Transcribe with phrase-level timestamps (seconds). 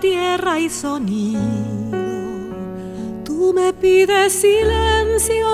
[0.00, 1.40] Tierra y sonido.
[3.24, 5.46] Tú me pides silencio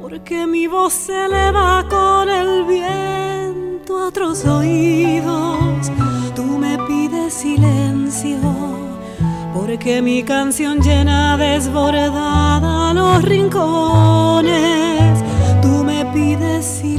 [0.00, 5.90] porque mi voz se eleva con el viento a otros oídos.
[6.34, 8.38] Tú me pides silencio
[9.54, 14.50] porque mi canción llena desbordada los rincones.
[15.62, 16.89] Tú me pides silencio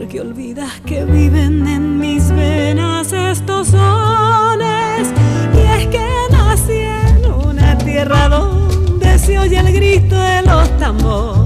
[0.00, 5.12] porque olvidas que viven en mis venas estos sones.
[5.54, 11.39] Y es que nací en una tierra donde se oye el grito de los tambores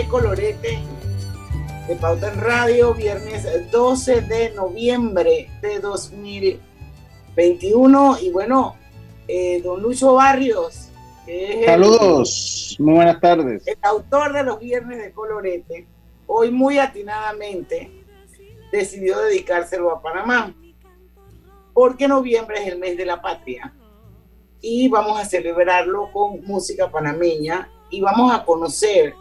[0.00, 0.78] de colorete
[1.86, 8.16] de Pauta en Radio, viernes 12 de noviembre de 2021.
[8.22, 8.76] Y bueno,
[9.28, 10.88] eh, don Lucho Barrios,
[11.66, 13.62] Saludos, muy buenas tardes.
[13.66, 15.86] El autor de los Viernes de Colorete,
[16.26, 17.90] hoy muy atinadamente
[18.72, 20.54] decidió dedicárselo a Panamá,
[21.74, 23.74] porque noviembre es el mes de la patria
[24.62, 29.14] y vamos a celebrarlo con música panameña y vamos a conocer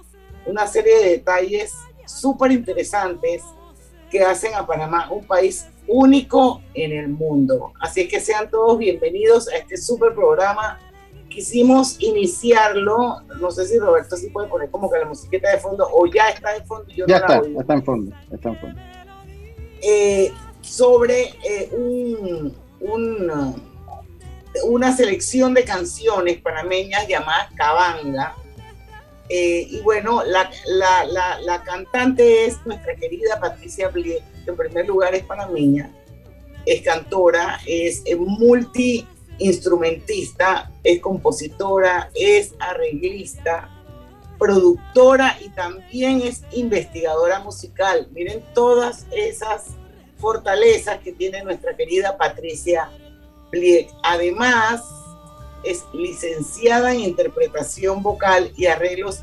[0.46, 1.74] una serie de detalles
[2.06, 3.44] súper interesantes
[4.10, 7.74] que hacen a Panamá un país único en el mundo.
[7.80, 10.80] Así que sean todos bienvenidos a este súper programa
[11.30, 15.88] quisimos iniciarlo, no sé si Roberto sí puede poner como que la musiquita de fondo
[15.90, 16.86] o ya está de fondo.
[16.90, 18.80] Yo ya está, está en fondo, está en fondo.
[19.82, 23.56] Eh, sobre eh, un, un,
[24.66, 28.36] una selección de canciones panameñas llamadas Cabanga.
[29.30, 34.58] Eh, y bueno, la, la, la, la, cantante es nuestra querida Patricia Bliet, que en
[34.58, 35.92] primer lugar es panameña,
[36.66, 39.08] es cantora, es multi
[39.38, 43.70] instrumentista, es compositora, es arreglista,
[44.40, 48.08] productora y también es investigadora musical.
[48.12, 49.76] Miren todas esas
[50.18, 52.90] fortalezas que tiene nuestra querida Patricia
[53.52, 53.90] Bliek.
[54.04, 54.82] Además,
[55.64, 59.22] es licenciada en interpretación vocal y arreglos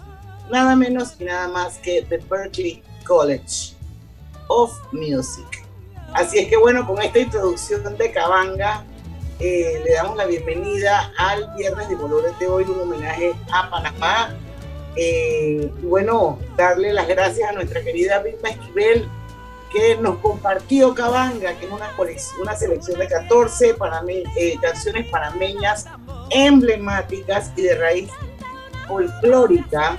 [0.51, 3.75] nada menos y nada más que de Berklee College
[4.49, 5.67] of Music.
[6.13, 8.85] Así es que bueno, con esta introducción de Cabanga,
[9.39, 14.35] eh, le damos la bienvenida al Viernes de Colores de hoy, un homenaje a Panamá.
[14.97, 19.07] Eh, bueno, darle las gracias a nuestra querida Vilma Esquivel,
[19.71, 21.91] que nos compartió Cabanga, que es una,
[22.41, 23.77] una selección de 14
[24.37, 25.85] eh, canciones panameñas
[26.31, 28.11] emblemáticas y de raíz
[28.89, 29.99] folclórica,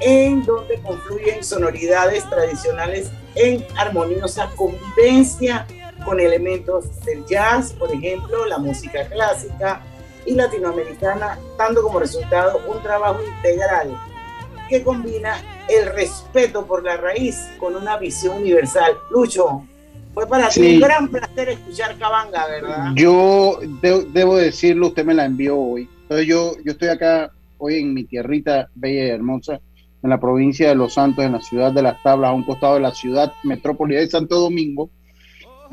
[0.00, 5.66] en donde confluyen sonoridades tradicionales en armoniosa convivencia
[6.04, 9.82] con elementos del jazz, por ejemplo, la música clásica
[10.26, 13.98] y latinoamericana, dando como resultado un trabajo integral
[14.68, 18.92] que combina el respeto por la raíz con una visión universal.
[19.10, 19.64] Lucho,
[20.12, 22.92] fue para ti un gran placer escuchar Cabanga, ¿verdad?
[22.94, 25.88] Yo debo decirlo, usted me la envió hoy.
[26.02, 29.60] Entonces yo, yo estoy acá hoy en mi tierrita bella y hermosa,
[30.04, 32.74] en la provincia de Los Santos, en la ciudad de Las Tablas, a un costado
[32.74, 34.90] de la ciudad metrópoli de Santo Domingo.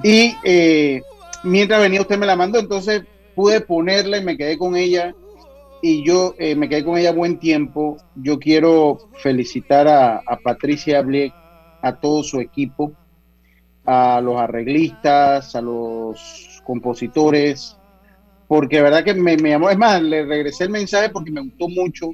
[0.04, 1.02] Y eh,
[1.44, 3.04] mientras venía usted me la mandó, entonces
[3.36, 5.14] pude ponerla y me quedé con ella
[5.82, 7.98] y yo eh, me quedé con ella buen tiempo.
[8.16, 11.34] Yo quiero felicitar a, Patricia Bleck,
[11.82, 12.94] a todo su equipo,
[13.86, 17.78] a los arreglistas, a los compositores,
[18.48, 22.12] porque verdad que me, llamó, es más, le regresé el mensaje porque me gustó mucho.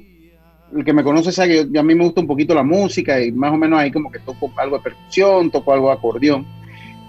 [0.76, 3.32] El que me conoce sabe que a mí me gusta un poquito la música y
[3.32, 6.46] más o menos ahí como que toco algo de percusión, toco algo de acordeón.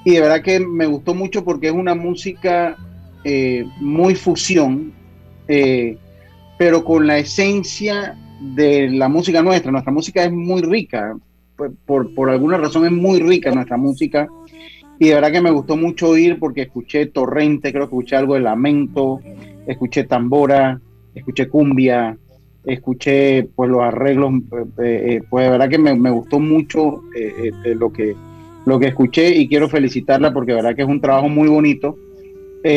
[0.06, 2.78] Y de verdad que me gustó mucho porque es una música
[3.24, 4.94] eh, muy fusión.
[5.48, 5.98] Eh,
[6.60, 9.72] pero con la esencia de la música nuestra.
[9.72, 11.16] Nuestra música es muy rica,
[11.56, 14.28] pues, por, por, alguna razón es muy rica nuestra música.
[15.00, 18.34] Y de verdad que me gustó mucho oír porque escuché torrente, creo que escuché algo
[18.34, 19.22] de lamento,
[19.66, 20.82] escuché tambora,
[21.16, 22.18] escuché cumbia,
[22.66, 27.52] escuché pues los arreglos, eh, eh, pues de verdad que me, me gustó mucho eh,
[27.76, 28.16] lo, que,
[28.66, 31.98] lo que escuché y quiero felicitarla porque de verdad que es un trabajo muy bonito.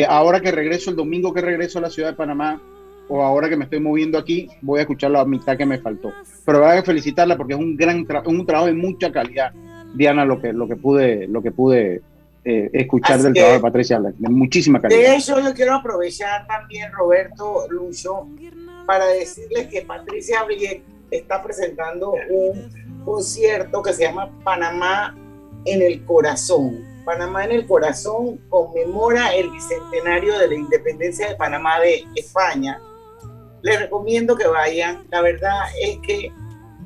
[0.07, 2.61] ahora que regreso, el domingo que regreso a la ciudad de Panamá,
[3.09, 6.11] o ahora que me estoy moviendo aquí, voy a escuchar la mitad que me faltó.
[6.45, 9.51] Pero voy a felicitarla porque es un gran un trabajo de mucha calidad,
[9.93, 12.01] Diana, lo que, lo que pude, lo que pude
[12.45, 14.99] eh, escuchar del trabajo de Patricia de muchísima calidad.
[14.99, 18.27] De hecho, yo quiero aprovechar también, Roberto Lucho,
[18.85, 20.45] para decirles que Patricia
[21.11, 25.15] está presentando un concierto que se llama Panamá
[25.65, 26.83] en el Corazón.
[27.05, 32.79] Panamá en el Corazón conmemora el bicentenario de la independencia de Panamá de España
[33.63, 35.07] les recomiendo que vayan.
[35.09, 36.31] La verdad es que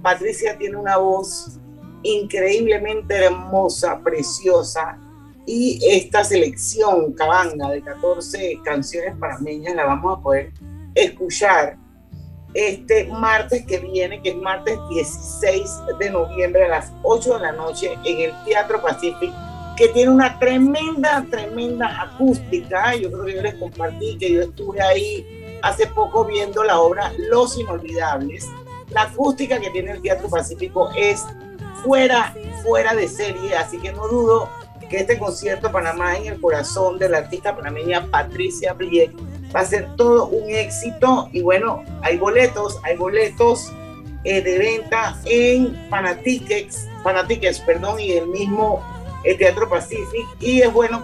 [0.02, 1.60] Patricia tiene una voz
[2.04, 4.98] increíblemente hermosa, preciosa.
[5.46, 10.54] Y esta selección cabanga de 14 canciones panameñas la vamos a poder
[10.94, 11.78] escuchar
[12.58, 15.70] este martes que viene, que es martes 16
[16.00, 19.32] de noviembre a las 8 de la noche en el Teatro Pacific,
[19.78, 22.96] que tiene una tremenda, tremenda acústica.
[22.96, 27.14] Yo creo que yo les compartí que yo estuve ahí hace poco viendo la obra
[27.30, 28.50] Los Inolvidables.
[28.90, 31.24] La acústica que tiene el Teatro Pacífico es
[31.84, 32.34] fuera,
[32.64, 34.50] fuera de serie, así que no dudo
[34.90, 39.12] que este concierto Panamá en el corazón de la artista panameña Patricia Bliek
[39.56, 41.30] va a ser todo un éxito.
[41.32, 43.72] Y bueno, hay boletos, hay boletos
[44.24, 48.84] eh, de venta en Fanatiques, Fanatiques, perdón, y el mismo
[49.24, 51.04] el eh, Teatro Pacific y es bueno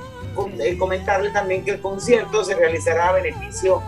[0.59, 3.81] eh, comentarle también que el concierto se realizará a beneficio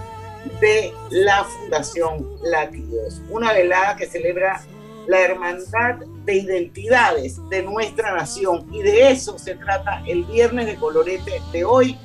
[0.62, 4.62] de la Fundación Latidos, una velada que celebra
[5.08, 10.76] la hermandad de identidades de nuestra nación y de eso se trata el viernes de
[10.76, 11.98] colorete de hoy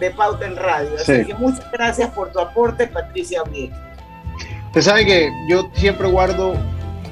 [0.00, 0.90] de Pauta en Radio.
[0.96, 3.72] Así que muchas gracias por tu aporte, Patricia Bien.
[4.66, 6.54] Usted sabe que yo siempre guardo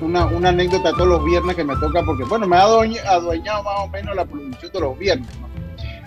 [0.00, 3.74] una, una, anécdota todos los viernes que me toca, porque bueno, me ha adueñado más
[3.78, 5.28] o menos la producción de los viernes.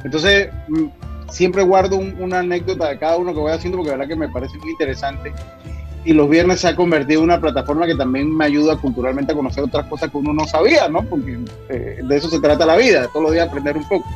[0.03, 0.86] Entonces, mm,
[1.30, 4.30] siempre guardo una anécdota de cada uno que voy haciendo porque la verdad que me
[4.30, 5.34] parece muy interesante.
[6.08, 9.36] Y los viernes se ha convertido en una plataforma que también me ayuda culturalmente a
[9.36, 11.04] conocer otras cosas que uno no sabía, ¿no?
[11.04, 11.38] Porque
[11.68, 14.08] eh, de eso se trata la vida, todos los días aprender un poco.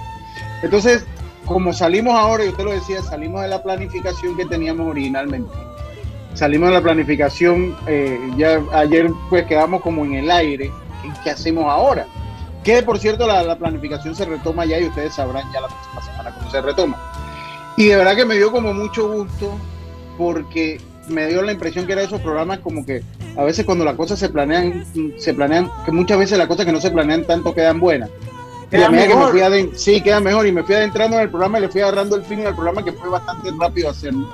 [0.63, 1.05] Entonces,
[1.45, 5.51] como salimos ahora, y usted lo decía, salimos de la planificación que teníamos originalmente.
[6.33, 10.71] Salimos de la planificación, eh, ya ayer pues quedamos como en el aire,
[11.25, 12.07] ¿qué hacemos ahora?
[12.63, 16.33] Que por cierto la, planificación se retoma ya y ustedes sabrán ya la próxima semana
[16.35, 16.97] cómo se retoma.
[17.75, 19.57] Y de verdad que me dio como mucho gusto
[20.17, 20.79] porque
[21.11, 23.03] me dio la impresión que era esos programas como que
[23.37, 24.85] a veces cuando las cosas se planean,
[25.17, 28.09] se planean, que muchas veces las cosas que no se planean tanto quedan buenas.
[28.71, 30.47] Y a medida que me fui sí, queda mejor.
[30.47, 32.83] Y me fui adentrando en el programa y le fui agarrando el fin al programa
[32.83, 34.29] que fue bastante rápido hacerlo.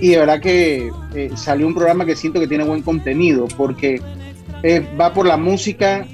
[0.00, 4.00] Y de verdad que eh, salió un programa que siento que tiene buen contenido porque
[4.62, 6.06] eh, va por la música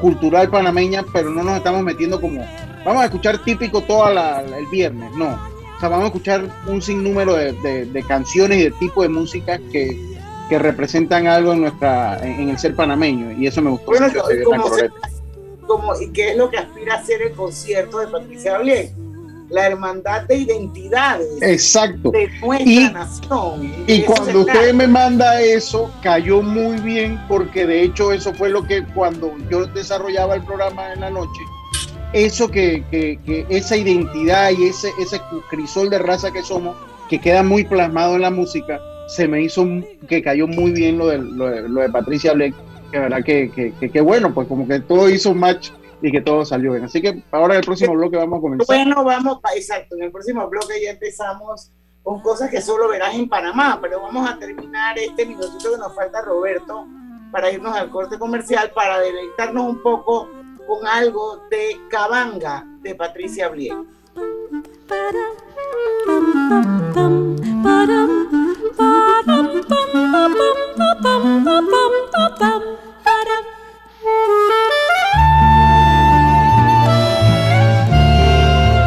[0.00, 2.46] cultural panameña, pero no nos estamos metiendo como,
[2.84, 5.53] vamos a escuchar típico todo el viernes, no.
[5.76, 10.14] O sea, vamos a escuchar un sinnúmero de, canciones y de tipo de música que,
[10.50, 13.90] representan algo en nuestra en el ser panameño y eso me gustó
[15.66, 18.94] como, y qué es lo que aspira a ser el concierto de Patricia Blé
[19.50, 22.10] la hermandad de identidades Exacto.
[22.10, 23.72] de nuestra nación.
[23.86, 28.64] Y, cuando usted me manda eso, cayó muy bien, porque de hecho eso fue lo
[28.64, 31.40] que cuando yo desarrollaba el programa en la noche,
[32.14, 36.76] eso que, que, esa identidad y ese, ese crisol de raza que somos,
[37.10, 39.66] que queda muy plasmado en la música, se me hizo
[40.08, 42.54] que cayó muy bien lo de, lo de, Patricia Blake,
[42.92, 46.44] que verdad que, que, bueno, pues como que todo hizo un match y que todo
[46.44, 46.84] salió bien.
[46.84, 48.66] Así que ahora en el próximo bloque vamos a comenzar.
[48.66, 51.72] Bueno, vamos, exacto, en el próximo bloque ya empezamos
[52.04, 55.94] con cosas que solo verás en Panamá, pero vamos a terminar este minutito que nos
[55.96, 56.86] falta, Roberto,
[57.32, 60.28] para irnos al corte comercial, para deleitarnos un poco
[60.66, 63.76] con algo de Cabanga de Patricia Blier.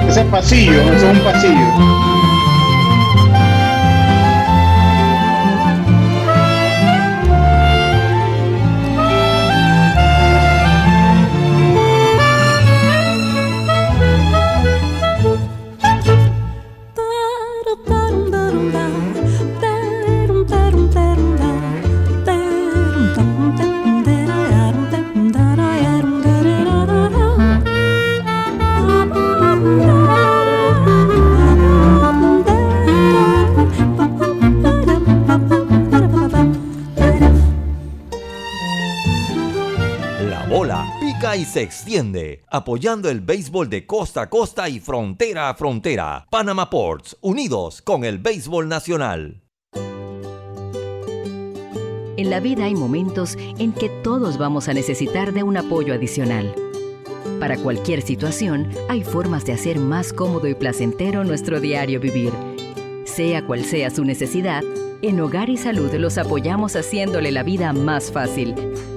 [0.08, 1.97] Ese es pasillo, ese es un pasillo.
[41.36, 46.26] Y se extiende, apoyando el béisbol de costa a costa y frontera a frontera.
[46.30, 49.44] Panama Ports, unidos con el béisbol nacional.
[52.16, 56.56] En la vida hay momentos en que todos vamos a necesitar de un apoyo adicional.
[57.40, 62.32] Para cualquier situación, hay formas de hacer más cómodo y placentero nuestro diario vivir.
[63.06, 64.64] Sea cual sea su necesidad,
[65.04, 68.56] en Hogar y Salud los apoyamos haciéndole la vida más fácil,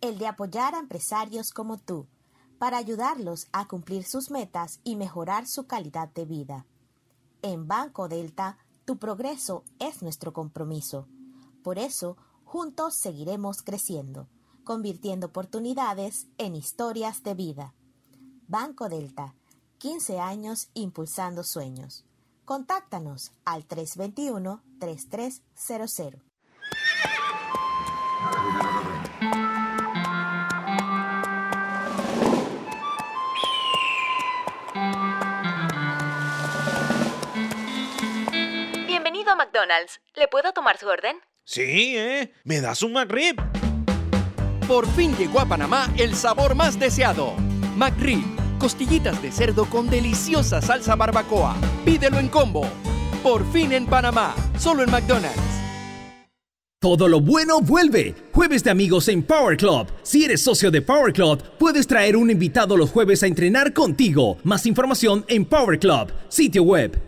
[0.00, 2.06] el de apoyar a empresarios como tú,
[2.58, 6.64] para ayudarlos a cumplir sus metas y mejorar su calidad de vida.
[7.42, 11.06] En Banco Delta, tu progreso es nuestro compromiso.
[11.62, 14.26] Por eso, juntos seguiremos creciendo,
[14.64, 17.74] convirtiendo oportunidades en historias de vida.
[18.48, 19.34] Banco Delta,
[19.78, 22.04] 15 años impulsando sueños.
[22.44, 26.22] Contáctanos al 321-3300.
[39.56, 40.00] McDonald's.
[40.14, 41.16] ¿Le puedo tomar su orden?
[41.44, 42.32] Sí, ¿eh?
[42.44, 43.36] ¿Me das un McRib?
[44.68, 47.32] Por fin llegó a Panamá el sabor más deseado.
[47.76, 48.22] McRib.
[48.58, 51.56] Costillitas de cerdo con deliciosa salsa barbacoa.
[51.84, 52.66] Pídelo en combo.
[53.22, 54.34] Por fin en Panamá.
[54.58, 55.40] Solo en McDonald's.
[56.78, 58.14] Todo lo bueno vuelve.
[58.32, 59.86] Jueves de amigos en Power Club.
[60.02, 64.36] Si eres socio de Power Club, puedes traer un invitado los jueves a entrenar contigo.
[64.44, 67.00] Más información en Power Club, sitio web.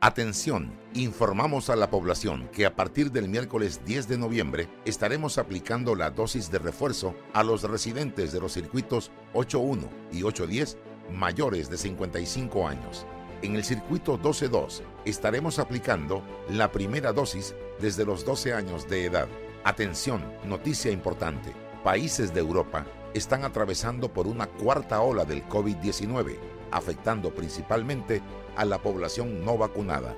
[0.00, 5.94] Atención, informamos a la población que a partir del miércoles 10 de noviembre estaremos aplicando
[5.94, 10.76] la dosis de refuerzo a los residentes de los circuitos 8.1 y 8.10
[11.12, 13.06] mayores de 55 años.
[13.42, 19.28] En el circuito 12.2 estaremos aplicando la primera dosis desde los 12 años de edad.
[19.64, 21.52] Atención, noticia importante.
[21.84, 26.38] Países de Europa están atravesando por una cuarta ola del COVID-19,
[26.70, 28.22] afectando principalmente
[28.56, 30.14] a la población no vacunada.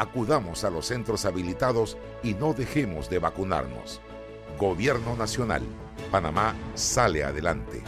[0.00, 4.00] Acudamos a los centros habilitados y no dejemos de vacunarnos.
[4.58, 5.60] Gobierno Nacional.
[6.10, 7.82] Panamá sale adelante.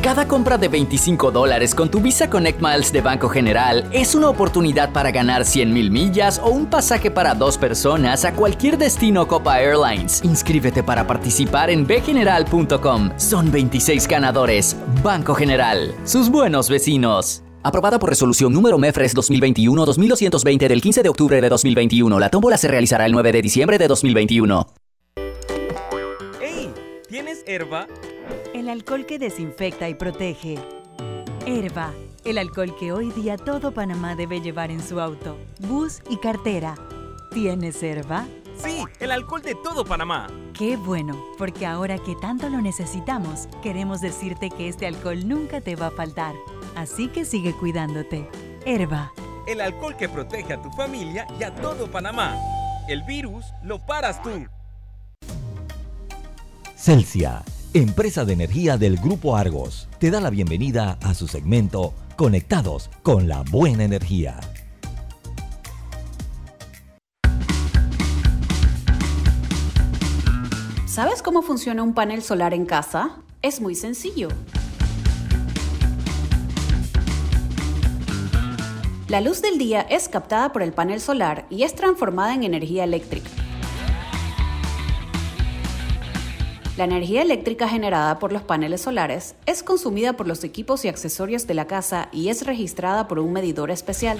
[0.00, 4.28] Cada compra de 25 dólares con tu Visa Connect Miles de Banco General es una
[4.28, 9.26] oportunidad para ganar 100 mil millas o un pasaje para dos personas a cualquier destino
[9.26, 10.22] Copa Airlines.
[10.22, 13.10] Inscríbete para participar en bgeneral.com.
[13.16, 14.76] Son 26 ganadores.
[15.02, 15.92] Banco General.
[16.04, 17.42] Sus buenos vecinos.
[17.64, 22.18] Aprobada por resolución número MEFRES 2021-2220 del 15 de octubre de 2021.
[22.18, 24.66] La tómbola se realizará el 9 de diciembre de 2021.
[26.40, 26.72] ¡Ey!
[27.08, 27.86] ¿Tienes herba?
[28.52, 30.58] El alcohol que desinfecta y protege.
[31.46, 31.92] Herba,
[32.24, 36.74] el alcohol que hoy día todo Panamá debe llevar en su auto, bus y cartera.
[37.32, 38.26] ¿Tienes Herba?
[38.56, 40.28] Sí, el alcohol de todo Panamá.
[40.52, 45.74] Qué bueno, porque ahora que tanto lo necesitamos, queremos decirte que este alcohol nunca te
[45.74, 46.34] va a faltar.
[46.76, 48.28] Así que sigue cuidándote.
[48.64, 49.12] Herba.
[49.46, 52.36] El alcohol que protege a tu familia y a todo Panamá.
[52.88, 54.30] El virus lo paras tú.
[56.76, 57.42] Celsia,
[57.74, 63.28] empresa de energía del Grupo Argos, te da la bienvenida a su segmento Conectados con
[63.28, 64.40] la Buena Energía.
[70.86, 73.16] ¿Sabes cómo funciona un panel solar en casa?
[73.40, 74.28] Es muy sencillo.
[79.12, 82.84] La luz del día es captada por el panel solar y es transformada en energía
[82.84, 83.28] eléctrica.
[86.78, 91.46] La energía eléctrica generada por los paneles solares es consumida por los equipos y accesorios
[91.46, 94.18] de la casa y es registrada por un medidor especial.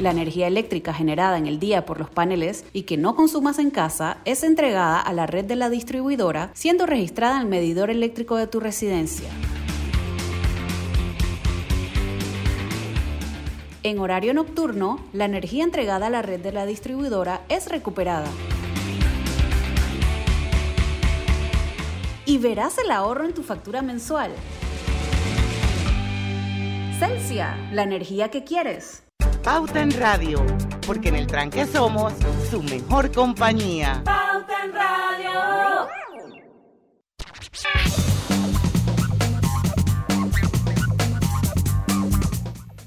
[0.00, 3.68] La energía eléctrica generada en el día por los paneles y que no consumas en
[3.68, 8.36] casa es entregada a la red de la distribuidora siendo registrada en el medidor eléctrico
[8.36, 9.28] de tu residencia.
[13.86, 18.26] En horario nocturno, la energía entregada a la red de la distribuidora es recuperada.
[22.24, 24.32] Y verás el ahorro en tu factura mensual.
[26.98, 29.04] Celsia, la energía que quieres.
[29.44, 30.44] Pauta en Radio,
[30.84, 32.12] porque en el tranque somos
[32.50, 34.02] su mejor compañía.
[34.04, 35.86] Pauta en Radio.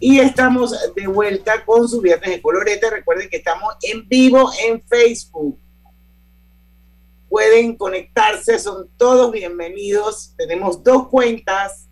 [0.01, 2.89] Y estamos de vuelta con su Viernes de Colorete.
[2.89, 5.59] Recuerden que estamos en vivo en Facebook.
[7.27, 10.33] Pueden conectarse, son todos bienvenidos.
[10.37, 11.87] Tenemos dos cuentas.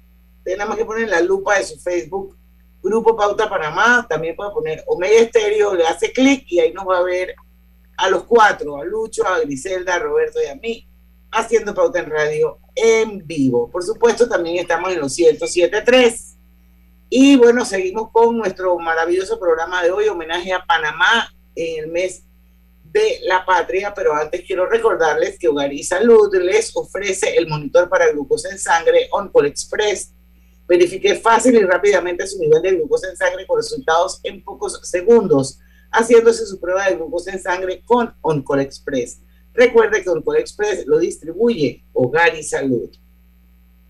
[0.66, 2.38] Más que poner la lupa de su Facebook.
[2.82, 4.06] Grupo Pauta Panamá.
[4.10, 7.36] También puede poner Omega Estéreo, le hace clic y ahí nos va a ver
[7.98, 10.88] a los cuatro, a Lucho, a Griselda, a Roberto y a mí,
[11.32, 13.70] haciendo Pauta en Radio en vivo.
[13.70, 16.37] Por supuesto, también estamos en los 107.3
[17.10, 22.24] y bueno, seguimos con nuestro maravilloso programa de hoy, homenaje a Panamá en el mes
[22.84, 27.88] de la patria, pero antes quiero recordarles que Hogar y Salud les ofrece el monitor
[27.88, 30.14] para glucosa en sangre OnCall Express.
[30.68, 35.60] Verifique fácil y rápidamente su nivel de glucosa en sangre con resultados en pocos segundos,
[35.92, 39.22] haciéndose su prueba de glucosa en sangre con OnCall Express.
[39.54, 42.90] Recuerde que OnCall Express lo distribuye Hogar y Salud.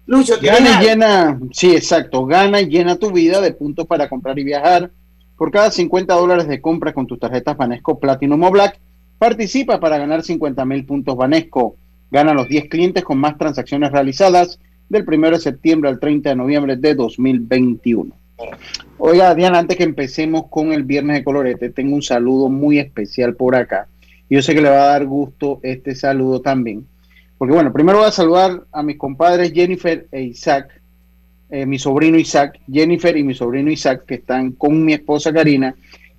[0.08, 4.39] Lucho, Gana y llena, sí, exacto, gana y llena tu vida de puntos para comprar
[4.39, 4.89] y viajar.
[5.38, 8.80] Por cada 50 dólares de compra con tus tarjetas Banesco Platinum o Black,
[9.20, 11.76] participa para ganar 50 mil puntos Banesco.
[12.10, 16.36] Gana los 10 clientes con más transacciones realizadas del 1 de septiembre al 30 de
[16.38, 18.15] noviembre de 2021.
[19.00, 23.36] Oiga, Diana, antes que empecemos con el viernes de colorete, tengo un saludo muy especial
[23.36, 23.89] por acá.
[24.30, 26.88] Yo sé que le va a dar gusto este saludo también
[27.38, 30.82] porque bueno, primero voy a saludar a mis compadres Jennifer e Isaac,
[31.50, 35.76] eh, mi sobrino Isaac, Jennifer y mi sobrino Isaac, que están con mi esposa Karina,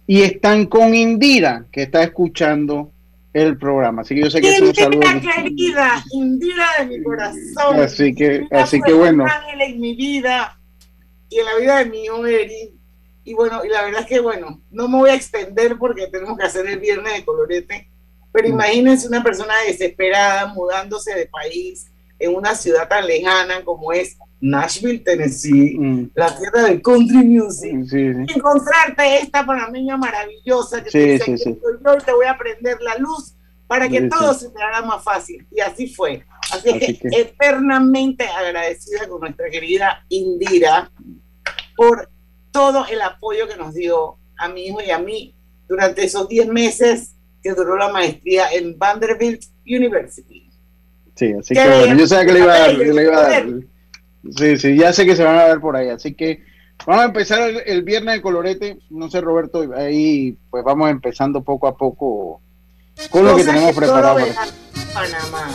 [0.07, 2.92] y están con Indira, que está escuchando
[3.33, 4.02] el programa.
[4.02, 5.00] Así que yo sé que es un saludo.
[5.00, 7.81] querida, Indira de mi corazón.
[7.81, 9.24] Así que, así que bueno.
[9.24, 10.59] ángel en mi vida
[11.28, 12.74] y en la vida de mi hijo Eri.
[13.24, 16.38] Y bueno, y la verdad es que bueno, no me voy a extender porque tenemos
[16.38, 17.90] que hacer el viernes de colorete
[18.32, 21.86] pero imagínense una persona desesperada mudándose de país
[22.18, 26.10] en una ciudad tan lejana como es Nashville, Tennessee, Mm.
[26.14, 27.74] la tierra del country music.
[28.34, 31.50] Encontrarte esta panameña maravillosa que Sí, te dice, sí, "Aquí sí.
[31.50, 33.34] estoy yo te voy a prender la luz
[33.66, 34.46] para que Sí, todo sí.
[34.46, 35.46] se te haga más fácil.
[35.50, 36.24] Y así fue.
[36.52, 40.90] Así, Así que, que- eternamente agradecida con nuestra querida Indira
[41.76, 42.08] por
[42.50, 45.34] todo el apoyo que nos dio a mi hijo y a mí
[45.68, 47.14] durante esos 10 meses
[47.48, 50.50] que duró la maestría en Vanderbilt University.
[51.14, 53.46] Sí, así que bueno, yo sabía que le iba a dar, le iba a dar.
[54.37, 56.42] Sí, sí, ya sé que se van a ver por ahí, así que
[56.87, 61.42] vamos a empezar el, el viernes de colorete, no sé Roberto, ahí pues vamos empezando
[61.42, 62.40] poco a poco
[63.11, 64.18] con lo que tenemos solo preparado.
[64.18, 64.48] para-
[64.94, 65.50] Panamá.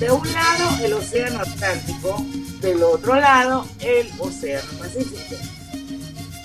[0.00, 2.26] De un lado el océano Atlántico,
[2.60, 5.36] del otro lado el océano Pacífico.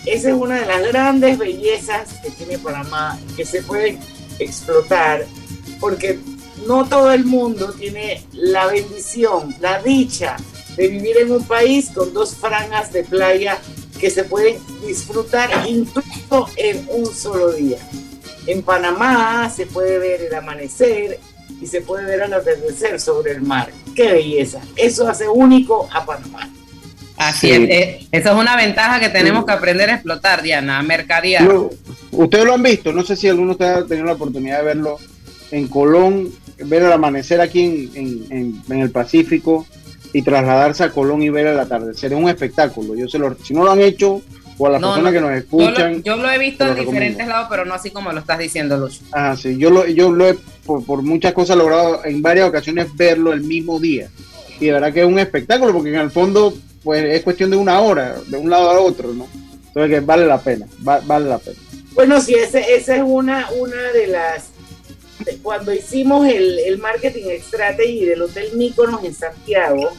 [0.06, 3.98] Esa es una de las grandes bellezas que tiene Panamá, que se puede
[4.38, 5.26] explotar,
[5.80, 6.20] porque
[6.68, 10.38] no todo el mundo tiene la bendición, la dicha
[10.76, 13.60] de vivir en un país con dos franjas de playa
[14.00, 17.80] que se pueden disfrutar incluso en un solo día.
[18.50, 21.20] En Panamá se puede ver el amanecer
[21.62, 23.70] y se puede ver el atardecer sobre el mar.
[23.96, 24.60] ¡Qué belleza!
[24.76, 26.50] Eso hace único a Panamá.
[27.16, 30.84] Así es, eh, eso es una ventaja que tenemos que aprender a explotar, Diana, a
[30.84, 31.48] mercadear.
[32.12, 34.64] ustedes lo han visto, no sé si alguno de ustedes ha tenido la oportunidad de
[34.64, 34.98] verlo
[35.52, 39.68] en Colón, ver el amanecer aquí en, en el Pacífico
[40.14, 42.14] y trasladarse a Colón y ver el atardecer.
[42.14, 42.96] Es un espectáculo.
[42.96, 44.22] Yo se lo, si no lo han hecho,
[44.60, 46.04] o a las personas que nos escuchan.
[46.04, 49.00] Yo lo, he visto en diferentes lados, pero no así como lo estás diciendo, Lucho.
[49.14, 49.58] Ah, sí.
[49.58, 53.80] Yo lo, yo lo he, por, muchas cosas, logrado en varias ocasiones verlo el mismo
[53.80, 54.10] día.
[54.60, 57.56] Y de verdad que es un espectáculo, porque en el fondo, pues es cuestión de
[57.56, 59.28] una hora, de un lado a otro, ¿no?
[59.68, 61.58] Entonces, que vale la pena, vale la pena.
[61.94, 64.50] Bueno, sí, ese, esa es una, una de las
[65.42, 67.24] cuando hicimos el, el marketing
[67.86, 69.92] y del Hotel Míconos en Santiago,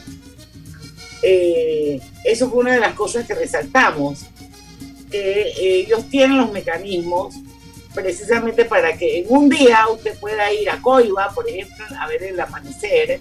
[1.22, 4.20] eh, eso fue una de las cosas que resaltamos,
[5.10, 7.34] que ellos tienen los mecanismos
[7.94, 12.22] precisamente para que en un día usted pueda ir a Coiba, por ejemplo, a ver
[12.22, 13.20] el amanecer,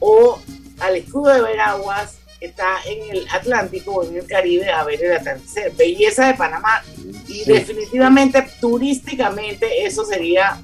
[0.00, 0.38] o
[0.80, 5.02] al escudo de Veraguas, que está en el Atlántico o en el Caribe, a ver
[5.02, 5.72] el atardecer.
[5.72, 6.82] Belleza de Panamá.
[7.28, 10.60] Y definitivamente, turísticamente, eso sería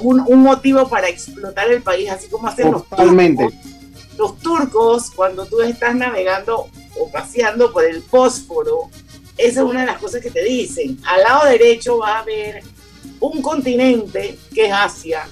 [0.00, 3.52] un, motivo para explotar el país, así como hacen los turcos.
[4.16, 8.90] Los turcos, cuando tú estás navegando o paseando por el Fósforo,
[9.36, 10.98] esa es una de las cosas que te dicen.
[11.04, 12.62] Al lado derecho vas a ver
[13.20, 15.28] un continente que es Asia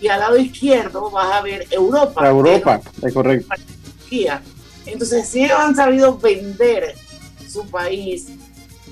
[0.00, 2.26] y al lado izquierdo vas a ver Europa.
[2.28, 3.54] Europa, es, correcto.
[4.86, 6.94] Entonces, si ellos han sabido vender
[7.48, 8.26] su país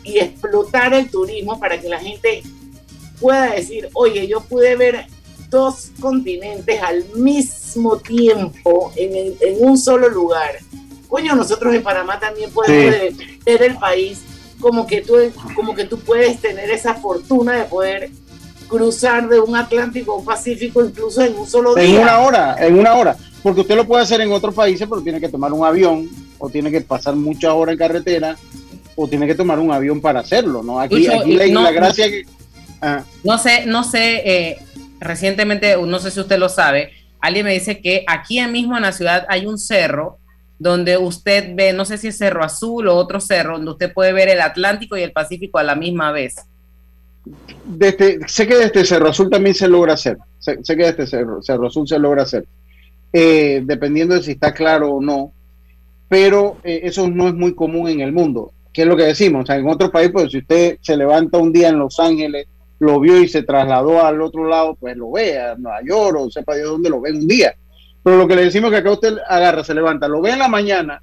[0.02, 2.42] y explotar el turismo para que la gente
[3.20, 5.06] pueda decir, oye, yo pude ver
[5.48, 10.58] dos continentes al mismo tiempo en, un solo lugar.
[11.08, 14.20] Coño, nosotros en Panamá también podemos ver el país
[14.62, 15.14] como que, tú,
[15.54, 18.10] como que tú puedes tener esa fortuna de poder
[18.68, 21.84] cruzar de un Atlántico a un Pacífico incluso en un solo día.
[21.84, 23.16] En una hora, en una hora.
[23.42, 26.48] Porque usted lo puede hacer en otros países, pero tiene que tomar un avión o
[26.48, 28.36] tiene que pasar muchas horas en carretera
[28.94, 30.80] o tiene que tomar un avión para hacerlo, ¿no?
[30.80, 32.24] Aquí, aquí la, gracia que
[32.82, 33.04] Ah.
[33.22, 34.58] No sé, no sé, eh,
[34.98, 38.90] recientemente, no sé si usted lo sabe, alguien me dice que aquí mismo en la
[38.90, 40.18] ciudad hay un cerro
[40.62, 44.12] donde usted ve, no sé si es Cerro Azul o otro cerro, donde usted puede
[44.12, 46.36] ver el Atlántico y el Pacífico a la misma vez.
[48.26, 51.98] Sé que desde Cerro Azul también se logra hacer, sé, que desde Cerro, Azul se
[51.98, 52.46] logra hacer,
[53.12, 55.32] eh, dependiendo de si está claro o no,
[56.08, 58.52] pero eh, eso no es muy común en el mundo.
[58.72, 59.42] ¿Qué es lo que decimos?
[59.42, 62.46] O sea, en otro país, pues si usted se levanta un día en Los Ángeles
[62.78, 66.30] lo vio y se trasladó al otro lado, pues lo ve a Nueva York o
[66.30, 67.54] sepa Dios dónde lo ve un día.
[68.02, 70.40] Pero lo que le decimos es que acá usted agarra, se levanta, lo ve en
[70.40, 71.02] la mañana,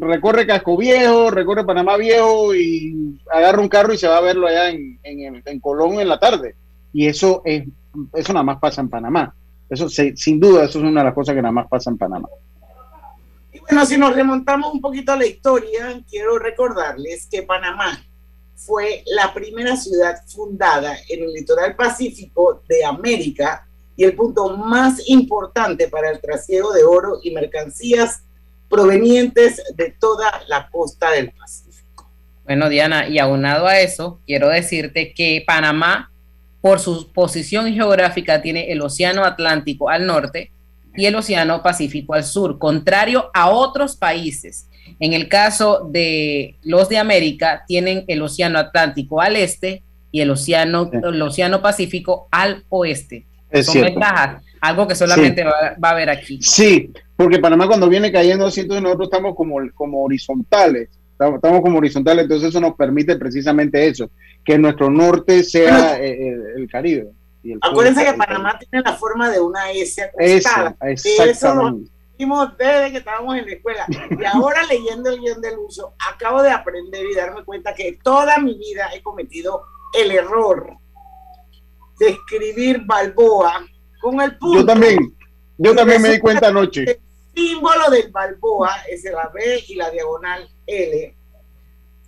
[0.00, 4.46] recorre Casco Viejo, recorre Panamá Viejo y agarra un carro y se va a verlo
[4.46, 6.54] allá en, en, Colón en la tarde.
[6.92, 7.64] Y eso es
[8.14, 9.34] eso nada más pasa en Panamá.
[9.68, 12.28] Eso sin duda, eso es una de las cosas que nada más pasa en Panamá.
[13.52, 18.02] Y bueno, si nos remontamos un poquito a la historia, quiero recordarles que Panamá
[18.54, 25.02] fue la primera ciudad fundada en el litoral pacífico de América y el punto más
[25.08, 28.22] importante para el trasiego de oro y mercancías
[28.68, 32.10] provenientes de toda la costa del Pacífico.
[32.44, 36.10] Bueno, Diana, y aunado a eso, quiero decirte que Panamá,
[36.60, 40.52] por su posición geográfica, tiene el Océano Atlántico al norte
[40.96, 44.68] y el Océano Pacífico al sur, contrario a otros países
[45.00, 50.30] en el caso de los de América, tienen el Océano Atlántico al este y el
[50.30, 53.26] Océano, el océano Pacífico al oeste.
[53.62, 56.40] Son ventajas, algo que solamente va, a haber aquí.
[56.40, 61.78] Sí, porque Panamá cuando viene cayendo, siento que nosotros estamos como, como horizontales, estamos, como
[61.78, 64.10] horizontales, entonces eso nos permite precisamente eso,
[64.44, 67.08] que nuestro norte sea eh, eh, el Caribe.
[67.60, 70.76] Acuérdense que Panamá tiene la forma de una S acostada.
[70.80, 71.90] exactamente
[72.58, 73.86] desde que estábamos en la escuela.
[73.88, 78.38] Y ahora leyendo el guion del uso, acabo de aprender y darme cuenta que toda
[78.38, 79.62] mi vida he cometido
[79.98, 80.76] el error
[82.02, 83.64] de escribir Balboa
[84.00, 84.58] con el punto.
[84.58, 85.14] Yo también,
[85.56, 86.82] yo también me di cuenta anoche.
[86.82, 87.00] El
[87.34, 91.14] símbolo del Balboa es la B y la diagonal L.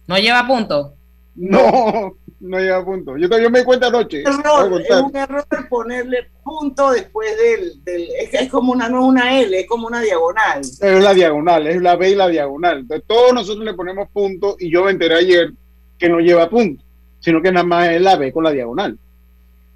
[0.09, 0.95] ¿No lleva punto?
[1.37, 3.17] No, no lleva punto.
[3.17, 4.23] Yo, yo me di cuenta anoche.
[4.23, 7.81] Es, un error ponerle punto después del.
[8.17, 10.61] es, como una, no una L, es como una diagonal.
[10.61, 12.81] Es la diagonal, es la B y la diagonal.
[12.81, 15.53] Entonces, todos nosotros le ponemos punto y yo me enteré ayer
[15.97, 16.83] que no lleva punto,
[17.21, 18.99] sino que nada más es la B con la diagonal.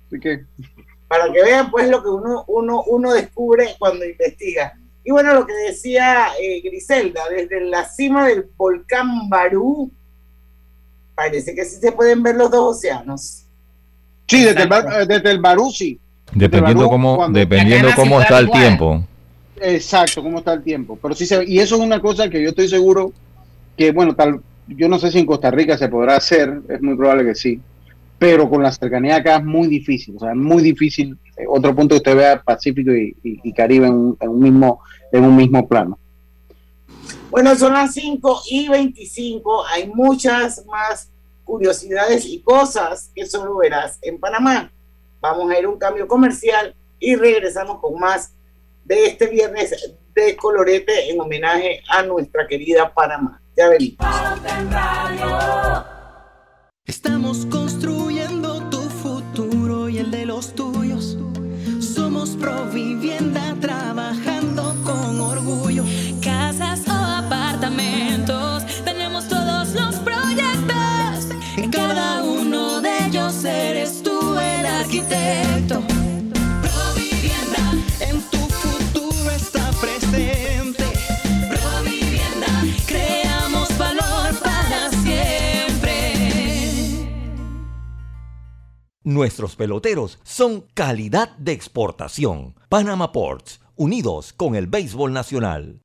[0.08, 0.44] Así que.
[1.06, 4.74] Para que vean, pues, lo que uno, uno, uno descubre cuando investiga.
[5.04, 9.90] Y bueno, lo que decía eh, Griselda, desde la cima del volcán Barú,
[11.14, 13.44] parece que sí se pueden ver los dos océanos.
[14.26, 15.98] Sí, desde el, desde el Barú sí.
[16.34, 19.02] Dependiendo cómo, dependiendo cómo está el tiempo.
[19.60, 20.98] Exacto, cómo está el tiempo.
[21.00, 23.12] Pero sí se, y eso es una cosa que yo estoy seguro
[23.76, 26.96] que, bueno, tal, yo no sé si en Costa Rica se podrá hacer, es muy
[26.96, 27.60] probable que sí,
[28.18, 31.16] pero con la cercanía acá es muy difícil, o sea, es muy difícil.
[31.36, 34.80] Eh, otro punto que usted vea Pacífico y, Caribe en un, mismo,
[35.12, 35.98] en un mismo plano.
[37.30, 41.10] Bueno, son las 5 y 25, hay muchas más
[41.44, 44.70] curiosidades y cosas que solo verás en Panamá.
[45.20, 48.32] Vamos a ir a un cambio comercial y regresamos con más
[48.84, 53.40] de este viernes de colorete en homenaje a nuestra querida Panamá.
[53.56, 53.98] Ya venimos.
[56.86, 58.07] Estamos construyendo
[62.40, 65.84] Provivienda trabajando con orgullo.
[66.22, 71.28] Casas o apartamentos, tenemos todos los proyectos.
[71.56, 75.87] En cada uno de ellos eres tú el arquitecto.
[89.08, 92.54] Nuestros peloteros son calidad de exportación.
[92.68, 95.80] Panama Ports, unidos con el béisbol nacional.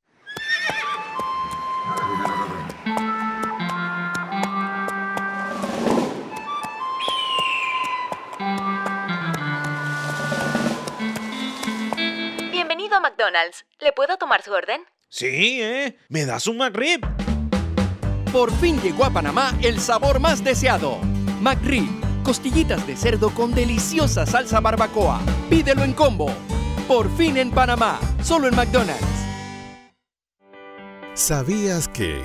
[12.52, 13.64] Bienvenido a McDonald's.
[13.80, 14.82] ¿Le puedo tomar su orden?
[15.08, 15.96] Sí, ¿eh?
[16.10, 17.00] ¿Me das un McRib?
[18.30, 20.98] Por fin llegó a Panamá el sabor más deseado.
[21.40, 25.20] McRib, costillitas de cerdo con deliciosa salsa barbacoa.
[25.48, 26.26] Pídelo en combo.
[26.88, 29.06] Por fin en Panamá, solo en McDonald's.
[31.14, 32.24] ¿Sabías que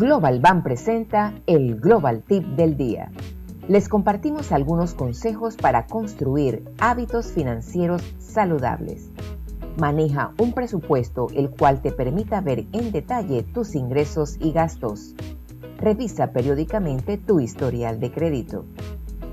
[0.00, 3.12] Global Bank presenta el Global Tip del Día.
[3.68, 9.10] Les compartimos algunos consejos para construir hábitos financieros saludables.
[9.78, 15.14] Maneja un presupuesto el cual te permita ver en detalle tus ingresos y gastos.
[15.76, 18.64] Revisa periódicamente tu historial de crédito.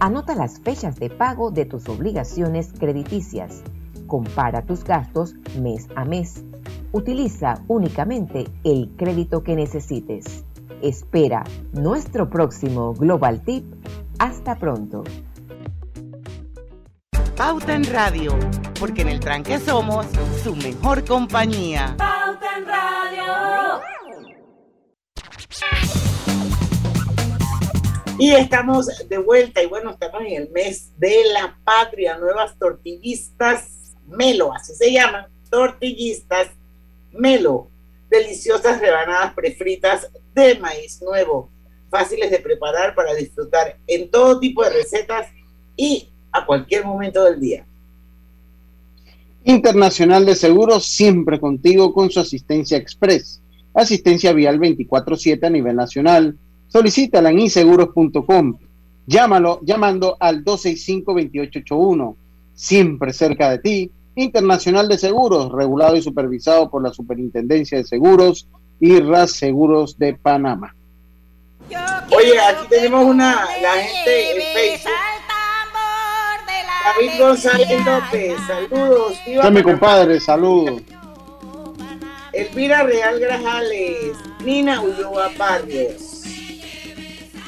[0.02, 3.64] Anota las fechas de pago de tus obligaciones crediticias.
[4.06, 6.44] Compara tus gastos mes a mes.
[6.92, 10.44] Utiliza únicamente el crédito que necesites.
[10.82, 13.66] Espera nuestro próximo Global Tip.
[14.20, 15.04] Hasta pronto.
[17.36, 18.38] Pauta en Radio,
[18.80, 20.06] porque en el tranque somos
[20.44, 21.96] su mejor compañía.
[21.98, 23.82] Pauta en Radio.
[28.20, 33.96] Y estamos de vuelta, y bueno, estamos en el mes de la patria, nuevas tortillistas
[34.08, 36.50] Melo, así se llaman, tortillistas
[37.12, 37.70] Melo
[38.10, 40.10] deliciosas rebanadas prefritas
[40.44, 41.50] de maíz nuevo,
[41.90, 45.28] fáciles de preparar para disfrutar en todo tipo de recetas
[45.76, 47.66] y a cualquier momento del día.
[49.44, 53.42] Internacional de Seguros siempre contigo con su asistencia express.
[53.74, 56.38] Asistencia vial 24/7 a nivel nacional.
[56.68, 58.58] Solicítala en inseguros.com.
[59.06, 62.18] Llámalo llamando al 265-2881.
[62.54, 68.48] Siempre cerca de ti Internacional de Seguros, regulado y supervisado por la Superintendencia de Seguros
[68.80, 70.74] y RAS Seguros de Panamá.
[72.16, 74.94] Oye, aquí tenemos una, la gente en Facebook.
[76.86, 79.18] David González López, saludos.
[79.26, 80.82] Viva mi compadre, saludos.
[82.32, 86.24] Elvira Real Grajales, Nina Ulloa Barrios.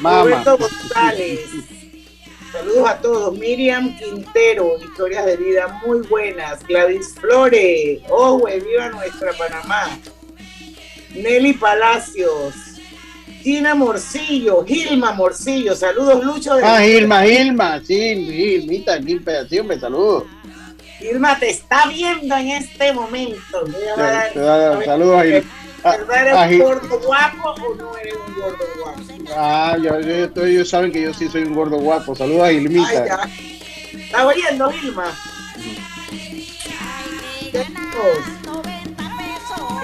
[0.02, 1.40] Roberto González,
[2.52, 3.38] Saludos a todos.
[3.38, 6.66] Miriam Quintero, historias de vida muy buenas.
[6.68, 10.00] Gladys Flores, oh, viva nuestra Panamá.
[11.22, 12.54] Nelly Palacios,
[13.42, 16.56] Gina Morcillo, Gilma Morcillo, saludos Lucho.
[16.56, 20.26] De ah, Gilma, Gilma, sí, Gilmita, Gilma, sí, me saludo.
[21.00, 23.66] Gilma te está viendo en este momento.
[24.86, 25.60] Saludos a Gilma.
[25.82, 29.02] ¿Eres un gordo guapo o no eres un gordo guapo?
[29.36, 32.16] Ah, yo, yo, ellos saben que yo sí soy un gordo guapo.
[32.16, 33.30] Saludos a Gilmita.
[33.94, 35.14] ¿Está oyendo, Gilma?
[37.52, 37.66] ¿Qué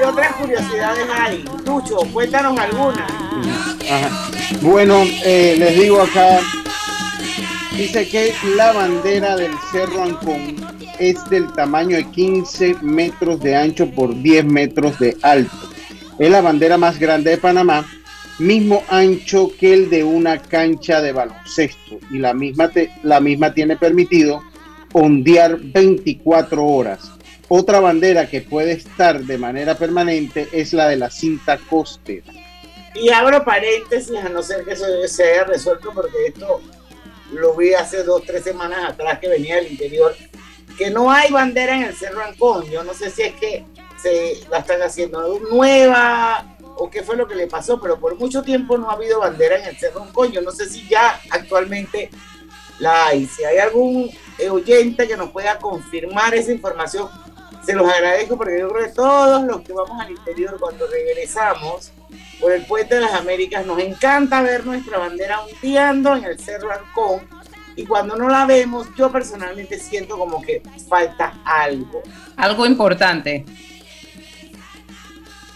[0.03, 1.45] otras curiosidades hay?
[1.65, 3.11] Lucho, cuéntanos algunas.
[4.61, 6.39] Bueno, eh, les digo acá,
[7.77, 10.55] dice que la bandera del Cerro Ancón
[10.99, 15.55] es del tamaño de 15 metros de ancho por 10 metros de alto.
[16.19, 17.85] Es la bandera más grande de Panamá,
[18.39, 22.71] mismo ancho que el de una cancha de baloncesto y la misma,
[23.03, 24.41] la misma tiene permitido
[24.93, 27.11] ondear 24 horas.
[27.47, 32.33] Otra bandera que puede estar de manera permanente es la de la cinta costera.
[32.95, 36.61] Y abro paréntesis, a no ser que eso se haya resuelto, porque esto
[37.33, 40.15] lo vi hace dos, tres semanas atrás que venía del interior,
[40.77, 42.65] que no hay bandera en el Cerro Ancón.
[42.69, 43.65] Yo no sé si es que
[44.01, 48.41] se la están haciendo nueva o qué fue lo que le pasó, pero por mucho
[48.43, 50.31] tiempo no ha habido bandera en el Cerro Ancón.
[50.31, 52.09] Yo no sé si ya actualmente
[52.79, 53.25] la hay.
[53.25, 54.09] Si hay algún
[54.49, 57.09] oyente que nos pueda confirmar esa información,
[57.65, 61.91] se los agradezco porque yo creo que todos los que vamos al interior cuando regresamos
[62.39, 66.71] por el Puente de las Américas nos encanta ver nuestra bandera ondeando en el Cerro
[66.71, 67.21] Ancón
[67.75, 72.01] y cuando no la vemos yo personalmente siento como que falta algo.
[72.37, 73.45] Algo importante.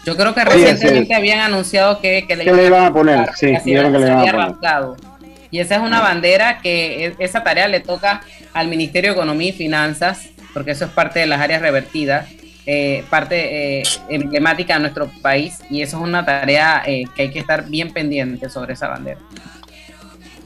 [0.06, 4.58] Yo creo que recientemente habían anunciado que, le, iban a poner, sí, que le a
[4.58, 5.10] poner.
[5.52, 8.22] Y esa es una bandera que e, esa tarea le toca
[8.54, 12.28] al Ministerio de Economía y Finanzas porque eso es parte de las áreas revertidas,
[12.66, 17.32] eh, parte eh, emblemática de nuestro país y eso es una tarea eh, que hay
[17.32, 19.20] que estar bien pendiente sobre esa bandera.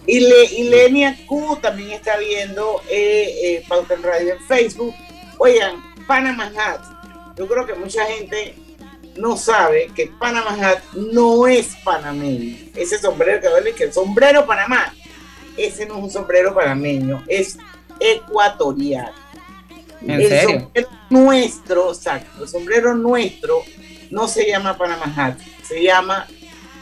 [0.06, 2.82] Y, Le, Lenia Q también está viendo
[3.68, 4.94] Pauta en Radio en Facebook.
[5.38, 6.82] Oigan, Panama Hat.
[7.38, 8.54] Yo creo que mucha gente
[9.18, 12.58] no sabe que Panama Hat no es panameño.
[12.76, 14.94] Ese sombrero que duele que el sombrero Panamá,
[15.58, 17.58] ese no es un sombrero panameño, es
[18.00, 19.23] ecuatoriano
[20.08, 23.64] el sombrero nuestro, exacto, el sombrero nuestro
[24.12, 26.28] no se llama Panama Hat, se llama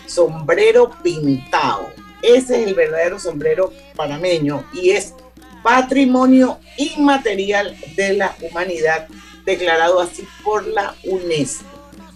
[0.06, 1.90] sombrero pintado.
[2.22, 5.16] Ese es el verdadero sombrero panameño y es
[5.64, 9.08] patrimonio inmaterial de la humanidad,
[9.46, 11.66] declarado así por la UNESCO.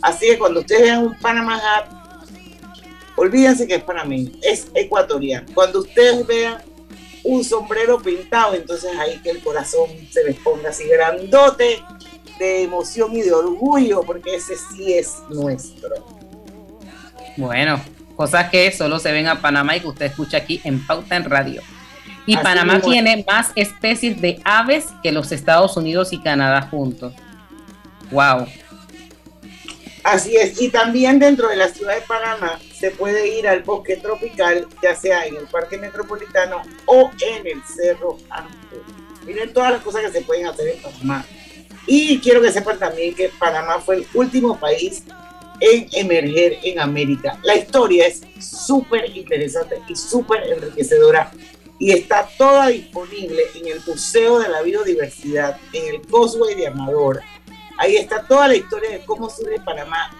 [0.02, 1.86] Así que cuando ustedes vean un Panama Hat,
[3.15, 5.48] olvídense que es panameño, es ecuatoriano.
[5.54, 6.62] Cuando ustedes vean
[7.25, 11.83] un sombrero pintado, entonces ahí que el corazón se les ponga así grandote
[12.39, 15.89] de emoción y de orgullo, porque ese sí es nuestro.
[17.38, 17.81] Bueno,
[18.15, 21.25] cosas que solo se ven a Panamá y que usted escucha aquí en Pauta en
[21.25, 21.61] Radio.
[22.27, 27.13] Y Panamá tiene más especies de aves que los Estados Unidos y Canadá juntos.
[28.11, 28.47] Wow.
[30.06, 33.98] Así es, y también dentro de la ciudad de Panamá se puede ir al bosque
[33.98, 38.15] tropical, ya sea en el Parque Metropolitano o en el Cerro.
[39.26, 41.26] Miren todas las cosas que se pueden hacer en Panamá.
[41.88, 45.06] Y quiero que sepan también que Panamá fue el último país
[45.60, 47.39] en emerger en América.
[47.41, 51.32] La historia es súper interesante y súper enriquecedora
[51.80, 57.24] y está toda disponible en el Museo de la Biodiversidad, en el Cosway de Amador.
[57.77, 60.11] Ahí está toda la historia de cómo surge Panamá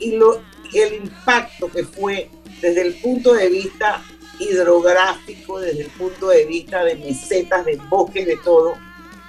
[0.00, 4.02] y lo, el impacto que fue desde el punto de vista
[4.38, 8.74] hidrográfico, desde el punto de vista de mesetas, de bosques, de todo,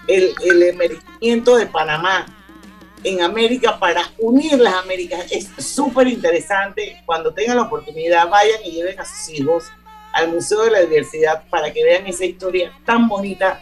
[0.08, 2.26] el, el emergimiento de Panamá
[3.04, 7.02] en América para unir las Américas es súper interesante.
[7.06, 9.66] Cuando tengan la oportunidad, vayan y lleven a sus hijos
[10.14, 13.62] al Museo de la Diversidad para que vean esa historia tan bonita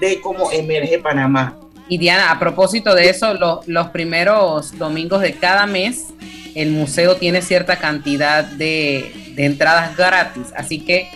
[0.00, 1.56] de cómo emerge Panamá.
[1.90, 3.34] Y Diana, a propósito de eso,
[3.66, 6.06] los primeros domingos de cada mes
[6.54, 11.08] el museo tiene cierta cantidad de, entradas gratis, así que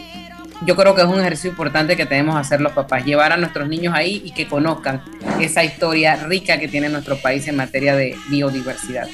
[0.67, 3.37] yo creo que es un ejercicio importante que tenemos que hacer los papás, llevar a
[3.37, 5.03] nuestros niños ahí y que conozcan
[5.41, 9.07] esa historia rica que tiene nuestro país en materia de biodiversidad.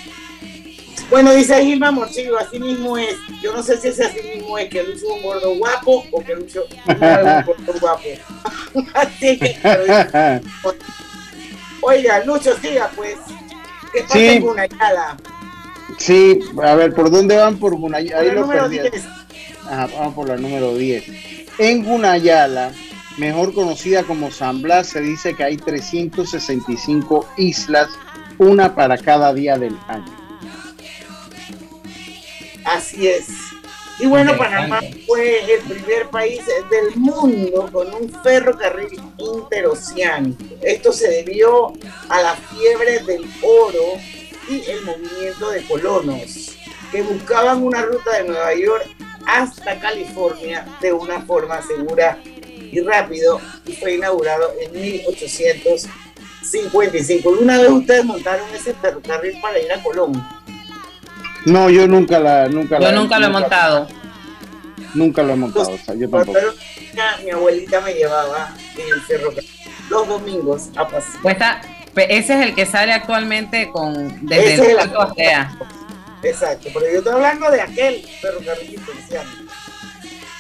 [1.11, 3.17] Bueno, dice Gilma Morcillo, así mismo es.
[3.43, 6.25] Yo no sé si ese así mismo es que Lucho es un gordo guapo o
[6.25, 8.05] que Lucho no es un gordo guapo.
[8.95, 9.59] así que,
[11.83, 13.17] Oiga, Lucho, siga pues.
[13.93, 14.39] ¿Qué pasa sí.
[14.39, 14.67] una
[15.99, 17.59] Sí, a ver, ¿por dónde van?
[17.59, 18.21] Por Gunayala.
[18.21, 18.79] Ahí lo perdí.
[19.65, 21.05] vamos por la número 10.
[21.59, 22.73] En Gunayala,
[23.19, 27.89] mejor conocida como San Blas, se dice que hay 365 islas,
[28.39, 30.17] una para cada día del año.
[32.65, 33.29] Así es.
[34.01, 36.41] Y bueno, Panamá fue el primer país
[36.71, 40.43] del mundo con un ferrocarril interoceánico.
[40.63, 41.73] Esto se debió
[42.09, 44.01] a la fiebre del oro
[44.49, 46.57] y el movimiento de colonos
[46.91, 48.89] que buscaban una ruta de Nueva York
[49.27, 57.31] hasta California de una forma segura y rápido y fue inaugurado en 1855.
[57.31, 60.13] ¿Una vez ustedes montaron ese ferrocarril para ir a Colón?
[61.47, 63.89] No, yo nunca la nunca Yo nunca lo he montado.
[64.95, 66.33] Nunca lo he montado, o sea, yo tampoco.
[66.33, 66.53] Pero
[67.25, 69.51] mi abuelita me llevaba en el ferrocarril
[69.89, 71.23] los domingos a pasear.
[71.23, 71.61] Pues está-
[71.97, 75.53] ese es el que sale actualmente con desde Ese es el el Puerto Astea.
[76.23, 79.53] Exacto, pero yo estoy hablando de aquel ferrocarril interoceánico.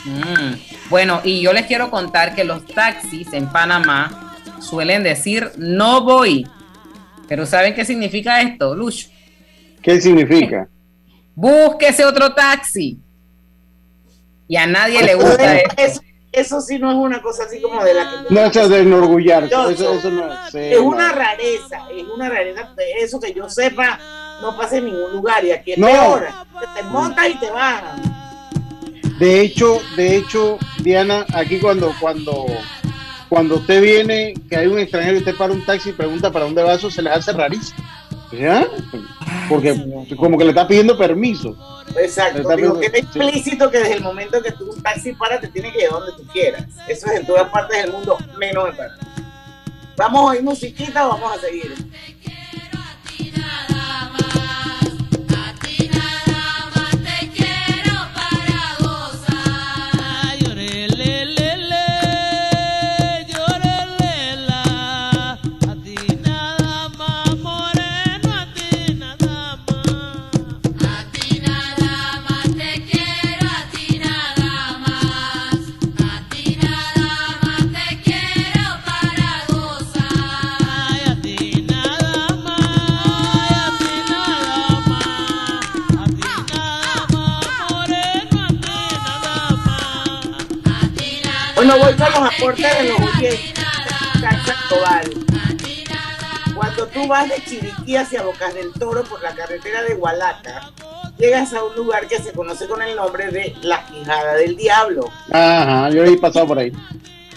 [0.05, 0.89] Mm.
[0.89, 6.47] Bueno, y yo les quiero contar que los taxis en Panamá suelen decir no voy.
[7.29, 9.09] Pero ¿saben qué significa esto, Lucho?
[9.83, 10.69] ¿Qué significa?
[11.41, 12.99] Búsquese otro taxi.
[14.47, 15.71] Y a nadie le gusta eso.
[15.79, 16.01] Eso,
[16.33, 18.35] eso sí no es una cosa así como de la que...
[18.35, 19.55] No, eso es de enorgullarse.
[19.55, 20.85] No, Eso, eso no sí, es no.
[20.85, 22.69] una rareza, es una rareza.
[23.01, 23.99] Eso que yo sepa,
[24.43, 25.43] no pasa en ningún lugar.
[25.45, 25.87] Y aquí es No.
[25.87, 26.29] peor.
[26.77, 28.03] Te montas y te van.
[29.19, 32.47] De hecho, de hecho, Diana, aquí cuando, cuando,
[33.31, 36.45] cuando usted viene, que hay un extranjero y usted para un taxi y pregunta para
[36.45, 37.83] dónde va eso, se les hace rarísimo.
[38.33, 38.67] ¿Ya?
[39.49, 39.75] Porque
[40.17, 41.57] como que le está pidiendo permiso.
[41.97, 45.41] Exacto, Está digo, bien, queda implícito que desde el momento que tú un taxi para
[45.41, 46.65] te tiene que llevar donde tú quieras.
[46.89, 48.99] Eso es en todas partes del mundo, menos en Panamá.
[49.97, 51.75] Vamos a oír musiquita o vamos a seguir.
[92.01, 93.53] Los aportes de los oyentes.
[94.71, 95.11] Global.
[96.55, 100.73] Cuando tú vas de Chiriquí hacia Bocas del Toro por la carretera de Hualaca,
[101.19, 105.11] llegas a un lugar que se conoce con el nombre de La Quijada del Diablo.
[105.31, 106.73] Ajá, yo he pasado por ahí.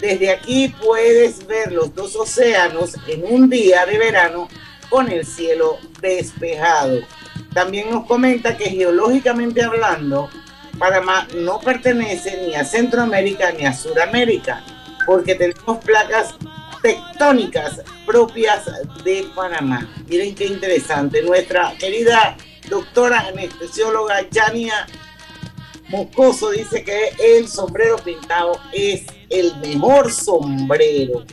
[0.00, 4.48] Desde aquí puedes ver los dos océanos en un día de verano
[4.88, 7.00] con el cielo despejado.
[7.52, 10.30] También nos comenta que geológicamente hablando,
[10.78, 14.62] Panamá no pertenece ni a Centroamérica ni a Sudamérica,
[15.06, 16.34] porque tenemos placas
[16.82, 18.64] tectónicas propias
[19.02, 19.88] de Panamá.
[20.06, 21.22] Miren qué interesante.
[21.22, 22.36] Nuestra querida
[22.68, 24.86] doctora anestesióloga Yania
[25.88, 31.24] Moscoso dice que el sombrero pintado es el mejor sombrero.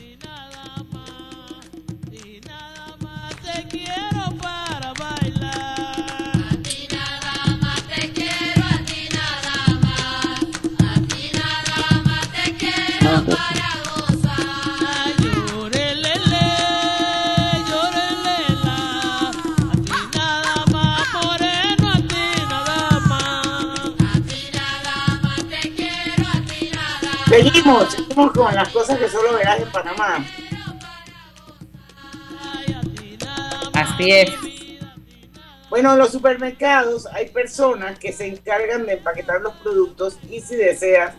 [27.32, 30.22] Seguimos, seguimos con las cosas que solo verás en Panamá.
[33.72, 34.30] Así es.
[35.70, 40.56] Bueno, en los supermercados hay personas que se encargan de empaquetar los productos y si
[40.56, 41.14] deseas,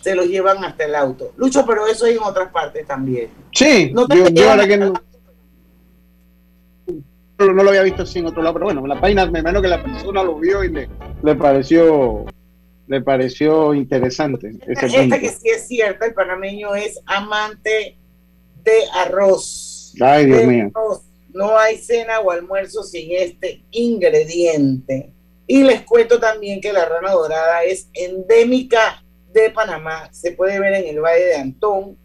[0.00, 1.32] se los llevan hasta el auto.
[1.36, 3.28] Lucho, pero eso hay en otras partes también.
[3.52, 4.94] Sí, No te yo, ahora que no,
[7.38, 9.60] no, lo había visto así en otro lado, pero bueno, en la página me imagino
[9.60, 10.88] que la persona lo vio y le,
[11.22, 12.24] le pareció
[12.88, 15.16] le pareció interesante ese Esta punto.
[15.20, 17.96] que sí es cierta, el panameño es amante
[18.64, 19.94] de arroz.
[20.00, 20.70] Ay, Dios De mío.
[20.74, 21.02] arroz.
[21.32, 25.12] No hay cena o almuerzo sin este ingrediente.
[25.46, 30.08] Y les cuento también que la rana dorada es endémica de Panamá.
[30.12, 31.96] Se puede ver en el Valle de Antón.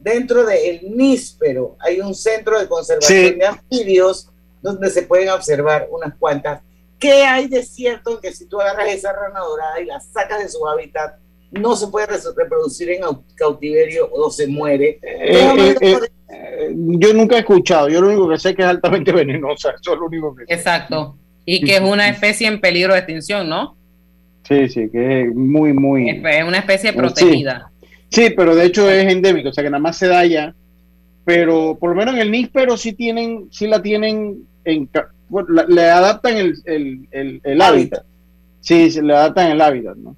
[0.00, 3.38] Dentro del níspero hay un centro de conservación Sí.
[3.38, 4.30] de anfibios
[4.62, 6.62] donde se pueden observar unas cuantas.
[7.00, 10.40] ¿Qué hay de cierto en que si tú agarras esa rana dorada y la sacas
[10.42, 11.14] de su hábitat,
[11.50, 15.00] no se puede reproducir en au- cautiverio o se muere?
[15.02, 15.98] Eh, eh,
[16.28, 19.70] eh, yo nunca he escuchado, yo lo único que sé es que es altamente venenosa,
[19.70, 20.54] eso es lo único que sé.
[20.54, 21.16] Exacto.
[21.46, 23.76] Y que es una especie en peligro de extinción, ¿no?
[24.46, 26.10] Sí, sí, que es muy, muy...
[26.10, 26.96] Es una especie Sí.
[26.96, 27.70] protegida.
[28.10, 30.54] Sí, pero de hecho es endémico, o sea que nada más se da allá.
[31.24, 34.88] Pero por lo menos en el níspero sí tienen, sí la tienen en
[35.30, 38.04] bueno, la- le adaptan el, el, el, el hábitat.
[38.60, 40.14] Sí, se le adaptan el hábitat, ¿no?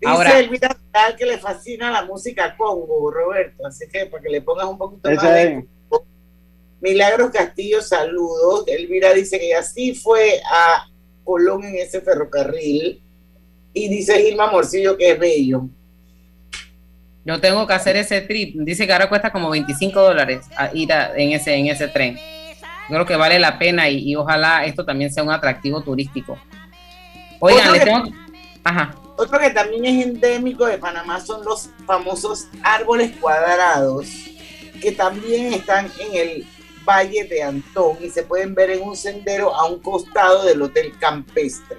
[0.00, 0.76] Dice Ahora, Elvira
[1.16, 5.10] que le fascina la música Congo, Roberto, así que para que le pongas un poquito
[5.10, 5.66] más de...
[6.80, 8.64] Milagros Castillo, saludos.
[8.66, 10.86] Elvira dice que así fue a
[11.24, 13.02] Colón en ese ferrocarril.
[13.72, 15.68] Y dice Gilma Morcillo que es bello.
[17.24, 18.56] Yo tengo que hacer ese trip.
[18.60, 22.16] Dice que ahora cuesta como 25 dólares ir en, ese, en ese tren.
[22.88, 26.38] Creo que vale la pena y, ojalá esto también sea un atractivo turístico.
[27.40, 28.04] Oigan, le tengo...
[28.64, 28.94] Ajá.
[29.16, 34.06] Otro que también es endémico de Panamá son los famosos árboles cuadrados,
[34.80, 36.46] que también están en el
[36.86, 40.92] Valle de Antón y se pueden ver en un sendero a un costado del Hotel
[40.98, 41.78] Campestre.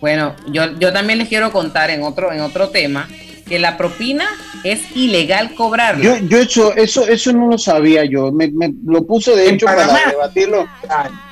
[0.00, 3.08] Bueno, yo, yo también les quiero contar en otro, en otro tema
[3.50, 4.28] que la propina
[4.62, 6.04] es ilegal cobrarla.
[6.04, 8.48] Yo, yo eso, eso, eso no lo sabía yo, me,
[8.86, 10.68] lo puse de hecho para debatirlo.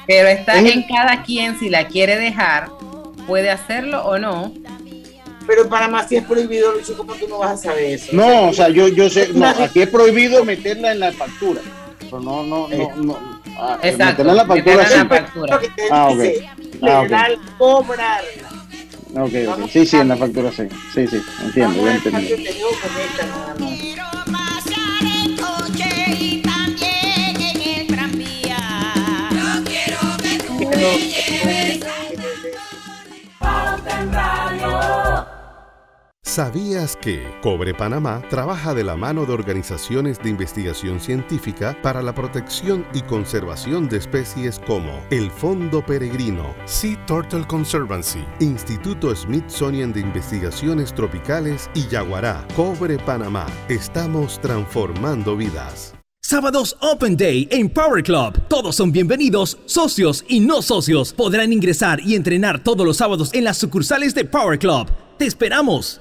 [0.04, 2.70] Pero está en cada quien si la quiere dejar
[3.28, 4.52] puede hacerlo o no.
[5.46, 8.08] Pero en Panamá sí es prohibido, Lucho, ¿cómo tú no vas a saber eso?
[8.12, 11.60] No, o sea, yo, yo sé, no, aquí es prohibido meterla en la factura.
[12.00, 13.40] Pero no, no, no, no.
[13.56, 14.88] Ah, Exacto, meterla en la factura.
[14.88, 14.94] Sí.
[14.94, 15.60] En la factura.
[15.92, 16.20] Ah, ok.
[16.82, 17.38] Ah, okay.
[17.56, 18.47] cobrarla.
[19.14, 19.70] Ok, ok.
[19.70, 20.64] Sí, sí, en la factura sí.
[20.94, 22.34] Sí, sí, entiendo, ya entendí.
[36.38, 42.14] ¿Sabías que Cobre Panamá trabaja de la mano de organizaciones de investigación científica para la
[42.14, 49.98] protección y conservación de especies como el Fondo Peregrino, Sea Turtle Conservancy, Instituto Smithsonian de
[49.98, 52.46] Investigaciones Tropicales y Yaguará?
[52.54, 53.46] Cobre Panamá.
[53.68, 55.96] Estamos transformando vidas.
[56.22, 58.40] Sábados Open Day en Power Club.
[58.46, 61.12] Todos son bienvenidos, socios y no socios.
[61.14, 64.86] Podrán ingresar y entrenar todos los sábados en las sucursales de Power Club.
[65.18, 66.00] ¡Te esperamos!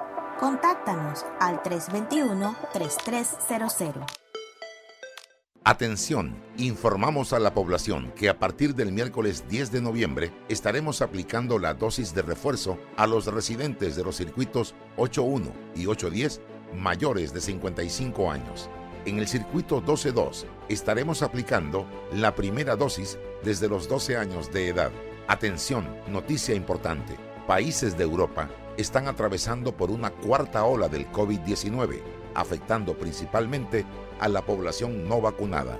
[0.41, 4.05] Contáctanos al 321-3300.
[5.63, 11.59] Atención, informamos a la población que a partir del miércoles 10 de noviembre estaremos aplicando
[11.59, 16.41] la dosis de refuerzo a los residentes de los circuitos 81 y 810
[16.75, 18.67] mayores de 55 años.
[19.05, 24.89] En el circuito 122 estaremos aplicando la primera dosis desde los 12 años de edad.
[25.27, 27.15] Atención, noticia importante.
[27.45, 32.01] Países de Europa están atravesando por una cuarta ola del COVID-19,
[32.35, 33.85] afectando principalmente
[34.19, 35.79] a la población no vacunada.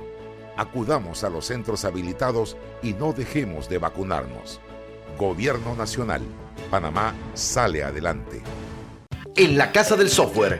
[0.58, 4.60] Acudamos a los centros habilitados y no dejemos de vacunarnos.
[5.18, 6.22] Gobierno Nacional.
[6.70, 8.42] Panamá sale adelante.
[9.36, 10.60] En la Casa del Software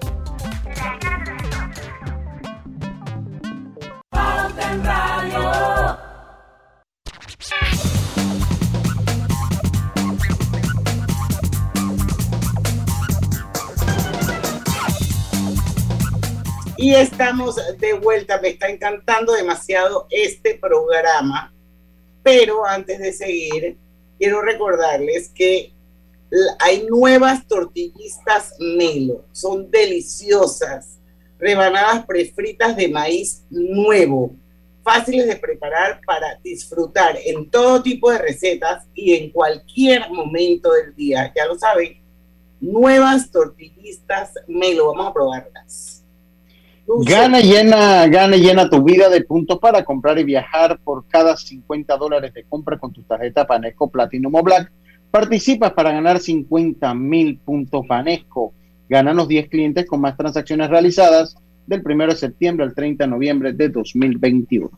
[17.01, 21.51] estamos de vuelta, me está encantando demasiado este programa,
[22.21, 23.77] pero antes de seguir,
[24.19, 25.73] quiero recordarles que
[26.59, 30.99] hay nuevas tortillistas Melo, son deliciosas,
[31.39, 34.35] rebanadas prefritas de maíz nuevo,
[34.83, 40.95] fáciles de preparar para disfrutar en todo tipo de recetas y en cualquier momento del
[40.95, 41.33] día.
[41.35, 41.99] Ya lo saben,
[42.59, 45.90] nuevas tortillistas Melo, vamos a probarlas.
[46.87, 51.95] Gana llena, gana llena tu vida de puntos para comprar y viajar por cada 50
[51.95, 54.71] dólares de compra con tu tarjeta Panesco Platinum o Black.
[55.09, 58.53] Participas para ganar 50 mil puntos Panesco.
[58.89, 63.09] Ganan los 10 clientes con más transacciones realizadas del 1 de septiembre al 30 de
[63.09, 64.69] noviembre de 2021.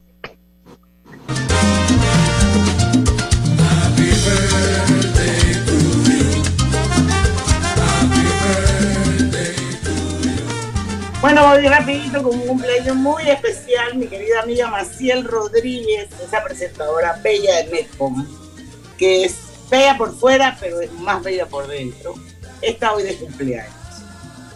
[11.50, 17.58] Voy rapidito con un cumpleaños muy especial, mi querida amiga Maciel Rodríguez, esa presentadora bella
[17.58, 18.26] de Netcom,
[18.98, 19.36] que es
[19.70, 22.16] bella por fuera, pero es más bella por dentro.
[22.62, 23.74] Está hoy de cumpleaños.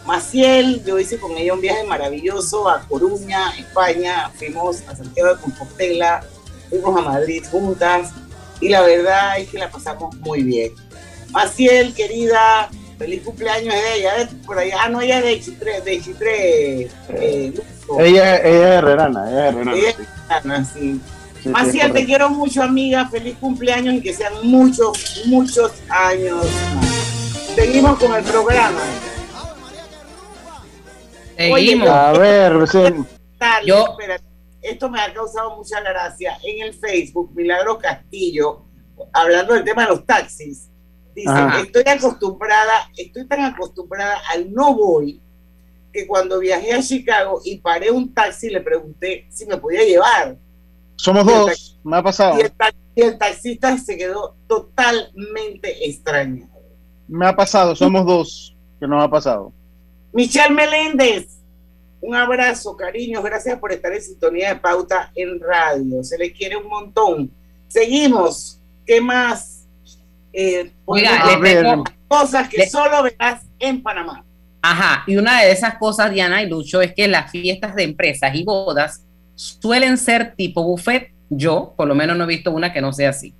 [0.06, 5.40] Maciel, yo hice con ella un viaje maravilloso a Coruña, España, fuimos a Santiago de
[5.42, 6.24] Compostela,
[6.70, 8.12] fuimos a Madrid juntas
[8.60, 10.72] y la verdad es que la pasamos muy bien.
[11.30, 14.76] Maciel, querida, Feliz cumpleaños de ella, por allá.
[14.82, 16.80] Ah, no, ella es de Chitre, de Chitre.
[17.10, 17.52] Eh,
[18.00, 19.78] ella, ella es herrerana, ella es herrerana.
[19.78, 21.00] Ella es herrerana, sí.
[21.44, 21.92] sí.
[21.92, 23.08] te quiero mucho, amiga.
[23.08, 26.44] Feliz cumpleaños y que sean muchos, muchos años
[26.74, 26.86] más.
[27.54, 28.80] Seguimos con el programa.
[31.36, 31.88] Seguimos.
[31.88, 32.52] a ver,
[33.64, 33.96] yo...
[34.60, 36.36] Esto me ha causado mucha gracia.
[36.42, 38.64] En el Facebook, Milagro Castillo,
[39.12, 40.68] hablando del tema de los taxis,
[41.18, 45.20] Dice, estoy acostumbrada, estoy tan acostumbrada al no voy
[45.92, 50.36] que cuando viajé a Chicago y paré un taxi le pregunté si me podía llevar.
[50.94, 52.38] Somos dos, me ha pasado.
[52.94, 56.52] Y el, taxista se quedó totalmente extrañado.
[57.08, 59.52] Me ha pasado, somos dos que nos ha pasado.
[60.12, 61.40] Michelle Meléndez,
[62.00, 66.04] un abrazo, cariños, gracias por estar en sintonía de pauta en radio.
[66.04, 67.32] Se le quiere un montón.
[67.66, 68.60] Seguimos.
[68.86, 69.57] ¿Qué más?
[70.32, 71.22] Eh, Oiga,
[72.06, 74.24] cosas que solo verás en Panamá.
[74.60, 78.34] Ajá, y una de esas cosas, Diana y Lucho, es que las fiestas de empresas
[78.34, 79.04] y bodas
[79.34, 81.12] suelen ser tipo buffet.
[81.30, 83.34] Yo, por lo menos, no he visto una que no sea así.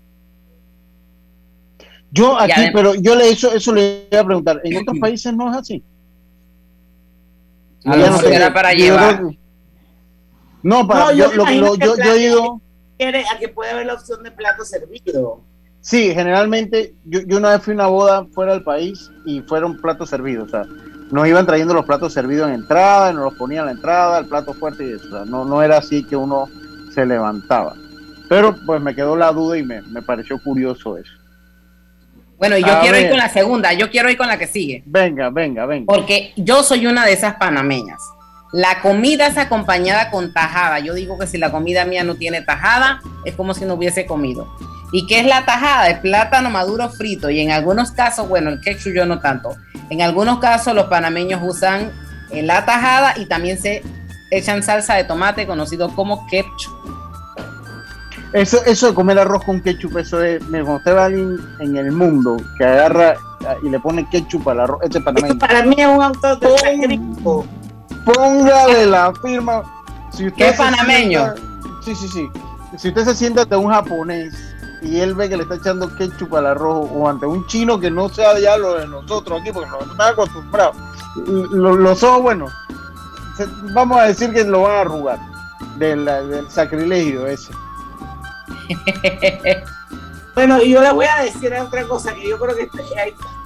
[2.11, 4.61] Yo aquí, pero yo le eso, eso le voy a preguntar.
[4.64, 5.82] ¿En otros países no es así?
[7.84, 9.22] A lo mejor era para llevar.
[10.62, 12.61] No, para, yo, yo, yo, yo, he ido.
[13.01, 15.43] A que puede haber la opción de plato servido.
[15.81, 19.81] Sí, generalmente yo, yo, una vez fui a una boda fuera del país y fueron
[19.81, 20.64] platos servidos, o sea,
[21.11, 24.26] nos iban trayendo los platos servidos en entrada, nos los ponían en la entrada, el
[24.26, 26.49] plato fuerte y eso, o sea, no, no era así que uno
[26.93, 27.74] se levantaba.
[28.29, 31.12] Pero pues me quedó la duda y me, me pareció curioso eso.
[32.39, 34.83] Bueno, y yo quiero ir con la segunda, yo quiero ir con la que sigue.
[34.87, 35.87] Venga, venga, venga.
[35.93, 38.01] Porque yo soy una de esas panameñas.
[38.53, 40.79] La comida es acompañada con tajada.
[40.79, 44.07] Yo digo que si la comida mía no tiene tajada, es como si no hubiese
[44.07, 44.49] comido.
[44.91, 45.89] ¿Y qué es la tajada?
[45.89, 47.30] El plátano maduro frito.
[47.30, 49.57] Y en algunos casos, bueno, el ketchup yo no tanto.
[49.91, 51.91] En algunos casos los panameños usan
[52.30, 53.82] eh, la tajada y también se
[54.30, 56.74] echan salsa de tomate conocido como ketchup.
[58.32, 61.91] Eso, eso de comer arroz con ketchup, eso es, cuando usted va alguien en el
[61.93, 63.16] mundo que agarra
[63.47, 65.39] ah, y le pone ketchup al arroz, este panameño.
[65.39, 67.01] para mí es un auto de
[68.05, 69.62] Póngale la firma.
[70.12, 71.34] Si usted ¿Qué panameño?
[71.82, 72.28] sí, sí, sí.
[72.76, 74.47] Si usted se sienta ante un japonés
[74.81, 77.91] y él ve que le está echando ketchup al arroz o ante un chino que
[77.91, 80.76] no sea ya lo de nosotros aquí, porque no están acostumbrados.
[81.53, 82.47] Los ojos, bueno,
[83.72, 85.18] vamos a decir que lo van a arrugar
[85.76, 86.09] del,
[86.49, 87.53] sacrilegio ese.
[90.35, 92.68] bueno, y yo le voy a decir otra cosa, que yo creo que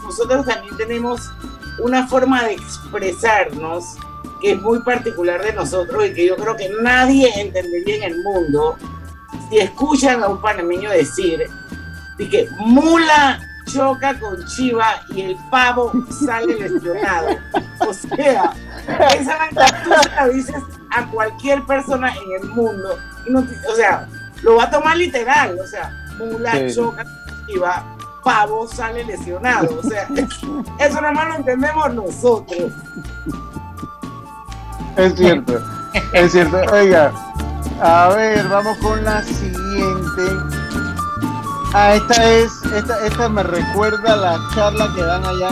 [0.02, 1.30] nosotros también tenemos
[1.78, 3.96] una forma de expresarnos
[4.40, 8.22] que es muy particular de nosotros y que yo creo que nadie entendería en el
[8.22, 8.76] mundo
[9.52, 11.46] si escuchan a un panameño decir
[12.16, 13.38] que mula
[13.70, 15.92] choca con chiva y el pavo
[16.24, 17.36] sale lesionado.
[17.80, 18.54] O sea,
[19.14, 19.38] esa
[19.84, 22.96] tú la dices a cualquier persona en el mundo.
[23.68, 24.08] o sea,
[24.42, 25.58] lo va a tomar literal.
[25.60, 27.84] O sea, mula choca con chiva,
[28.24, 29.80] pavo sale lesionado.
[29.80, 30.08] O sea,
[30.78, 32.72] eso nada más lo entendemos nosotros.
[34.96, 35.60] Es cierto,
[36.14, 36.56] es cierto.
[36.72, 37.12] Oiga,
[37.80, 40.22] a ver, vamos con la siguiente.
[41.74, 45.50] Ah, esta es, esta, esta me recuerda la charla que dan allá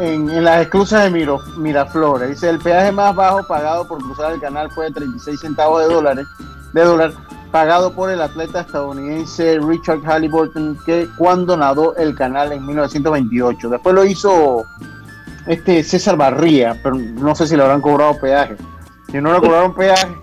[0.00, 2.30] en, en, las exclusas de Miro, Miraflores.
[2.30, 5.94] Dice, el peaje más bajo pagado por cruzar el canal fue de 36 centavos de
[5.94, 6.26] dólares,
[6.72, 7.12] de dólar,
[7.50, 13.70] pagado por el atleta estadounidense Richard Halliburton, que cuando nadó el canal en 1928.
[13.70, 14.64] Después lo hizo
[15.46, 18.56] este César Barría, pero no sé si le habrán cobrado peaje.
[19.10, 20.16] Si no le cobraron peaje,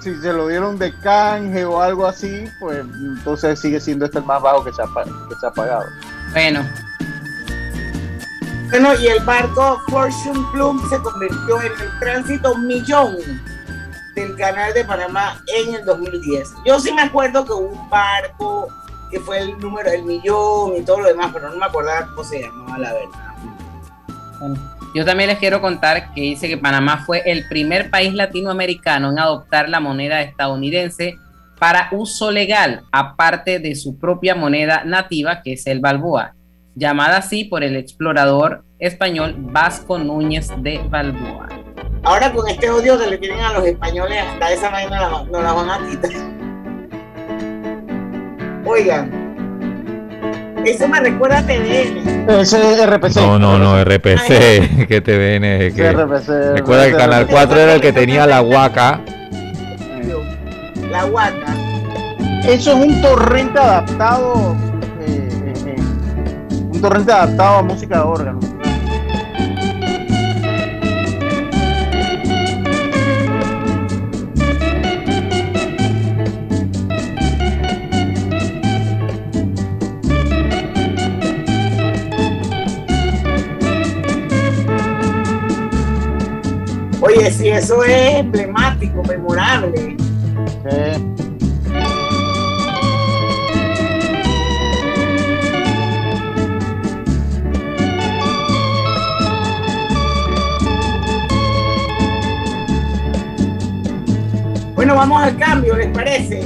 [0.00, 4.24] si se lo dieron de canje o algo así, pues entonces sigue siendo este el
[4.24, 5.84] más bajo que se ha, que se ha pagado.
[6.32, 6.68] Bueno.
[8.70, 13.16] Bueno, y el barco Fortune Plum se convirtió en el tránsito millón
[14.14, 16.54] del canal de Panamá en el 2010.
[16.64, 18.68] Yo sí me acuerdo que hubo un barco
[19.10, 22.24] que fue el número del millón y todo lo demás, pero no me acordaba cómo
[22.24, 23.32] se llamaba la verdad.
[24.94, 29.18] Yo también les quiero contar que dice que Panamá fue el primer país latinoamericano en
[29.18, 31.16] adoptar la moneda estadounidense
[31.58, 36.34] para uso legal, aparte de su propia moneda nativa, que es el Balboa,
[36.74, 41.48] llamada así por el explorador español Vasco Núñez de Balboa.
[42.02, 45.42] Ahora con este odio que le tienen a los españoles, hasta esa vaina no la,
[45.42, 46.10] la van a quitar.
[48.66, 49.21] Oigan,
[50.64, 52.30] eso me recuerda a TVN.
[52.30, 53.16] Ese es RPC.
[53.16, 54.86] No, no, no, RPC.
[54.88, 55.74] ¿Qué TVN?
[55.74, 55.92] Que...
[55.92, 59.00] RPC, Recuerda que el Canal 4 era el que tenía la huaca.
[60.90, 61.54] La huaca.
[62.44, 64.56] Eso es un torrente adaptado.
[65.00, 65.76] Eh, eh, eh,
[66.50, 68.40] un torrente adaptado a música de órgano.
[87.14, 89.96] Oye, si eso es emblemático, memorable.
[104.74, 106.44] Bueno, vamos al cambio, ¿les parece?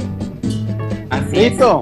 [1.09, 1.81] Así ¿Listo?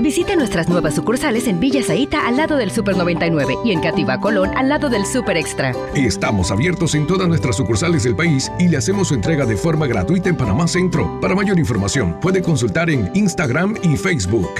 [0.00, 4.20] Visite nuestras nuevas sucursales en Villa Zaita al lado del Super 99 y en Cativa
[4.20, 5.74] Colón al lado del Super Extra.
[5.94, 9.88] Estamos abiertos en todas nuestras sucursales del país y le hacemos su entrega de forma
[9.88, 11.20] gratuita en Panamá Centro.
[11.20, 14.50] Para mayor información, puede consultar en Instagram y Facebook.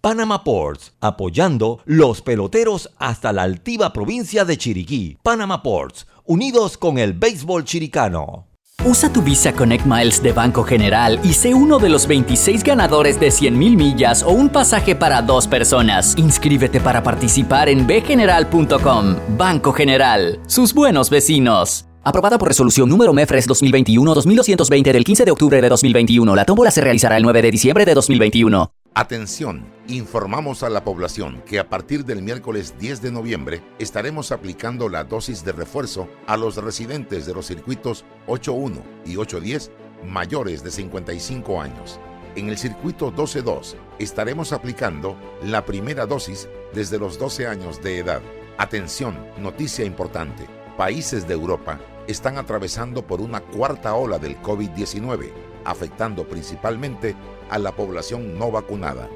[0.00, 5.18] Panama Ports, apoyando los peloteros hasta la altiva provincia de Chiriquí.
[5.22, 8.47] Panama Ports, unidos con el béisbol chiricano.
[8.84, 13.18] Usa tu Visa Connect Miles de Banco General y sé uno de los 26 ganadores
[13.18, 16.14] de 100.000 millas o un pasaje para dos personas.
[16.16, 19.16] Inscríbete para participar en bgeneral.com.
[19.36, 21.87] Banco General, sus buenos vecinos.
[22.08, 26.34] Aprobada por resolución número MEFRES 2021-2220 del 15 de octubre de 2021.
[26.34, 28.72] La tómbola se realizará el 9 de diciembre de 2021.
[28.94, 34.88] Atención, informamos a la población que a partir del miércoles 10 de noviembre estaremos aplicando
[34.88, 39.70] la dosis de refuerzo a los residentes de los circuitos 8.1 y 8.10
[40.06, 42.00] mayores de 55 años.
[42.36, 48.22] En el circuito 12.2 estaremos aplicando la primera dosis desde los 12 años de edad.
[48.56, 50.46] Atención, noticia importante.
[50.78, 51.78] Países de Europa
[52.08, 55.30] están atravesando por una cuarta ola del COVID-19,
[55.64, 57.14] afectando principalmente
[57.50, 59.08] a la población no vacunada.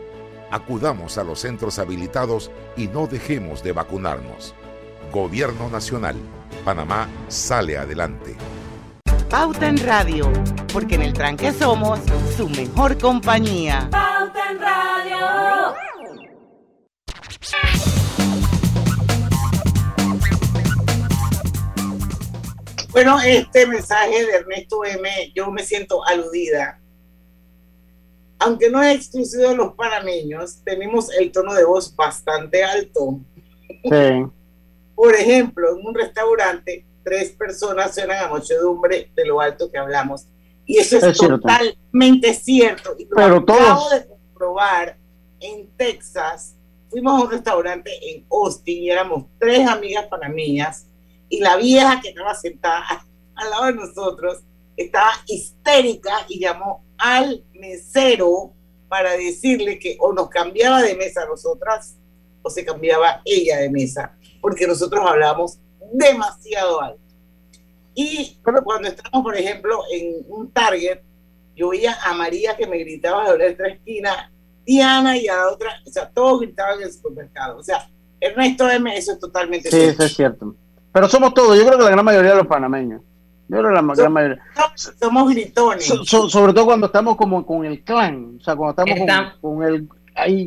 [0.51, 4.55] Acudamos a los centros habilitados y no dejemos de vacunarnos.
[5.11, 6.17] Gobierno Nacional.
[6.65, 8.37] Panamá sale adelante.
[9.31, 10.31] Pauta en Radio,
[10.71, 11.99] porque en el tranque somos
[12.37, 13.89] su mejor compañía.
[22.93, 26.83] Bueno, este mensaje de Ernesto M, yo me siento aludida
[28.43, 33.21] aunque no es exclusivo de los panameños, tenemos el tono de voz bastante alto.
[33.85, 34.27] Sí.
[34.95, 40.27] Por ejemplo, en un restaurante, tres personas suenan a muchedumbre de lo alto que hablamos.
[40.67, 42.95] Y eso es, totalmente cierto.
[42.99, 44.97] Y lo Pero acabo de comprobar
[45.41, 46.57] en Texas.
[46.91, 50.87] Fuimos a un restaurante en Austin y éramos tres amigas panameñas
[51.33, 54.43] y la vieja que estaba sentada al lado de nosotros
[54.77, 58.53] estaba histérica y llamó al mesero
[58.89, 61.97] para decirle que o nos cambiaba de mesa a nosotras
[62.43, 65.59] o se cambiaba ella de mesa, porque nosotros hablábamos
[65.93, 67.01] demasiado alto.
[67.95, 71.01] Y cuando estábamos, por ejemplo, en un Target,
[71.57, 74.31] yo oía a María que me gritaba de la otra esquina,
[74.67, 77.59] Diana y a la otra, o sea, todos gritaban en el supermercado.
[77.59, 77.89] O sea,
[78.21, 79.91] Ernesto M, eso es totalmente sí, cierto.
[79.91, 80.57] Sí, eso es cierto.
[80.93, 83.01] Pero somos todos, yo creo que la gran mayoría de los panameños
[83.49, 84.39] Yo la gran mayoría.
[84.75, 85.87] Somos gritones.
[86.07, 89.89] sobre todo cuando estamos como con el clan, o sea, cuando estamos con, el...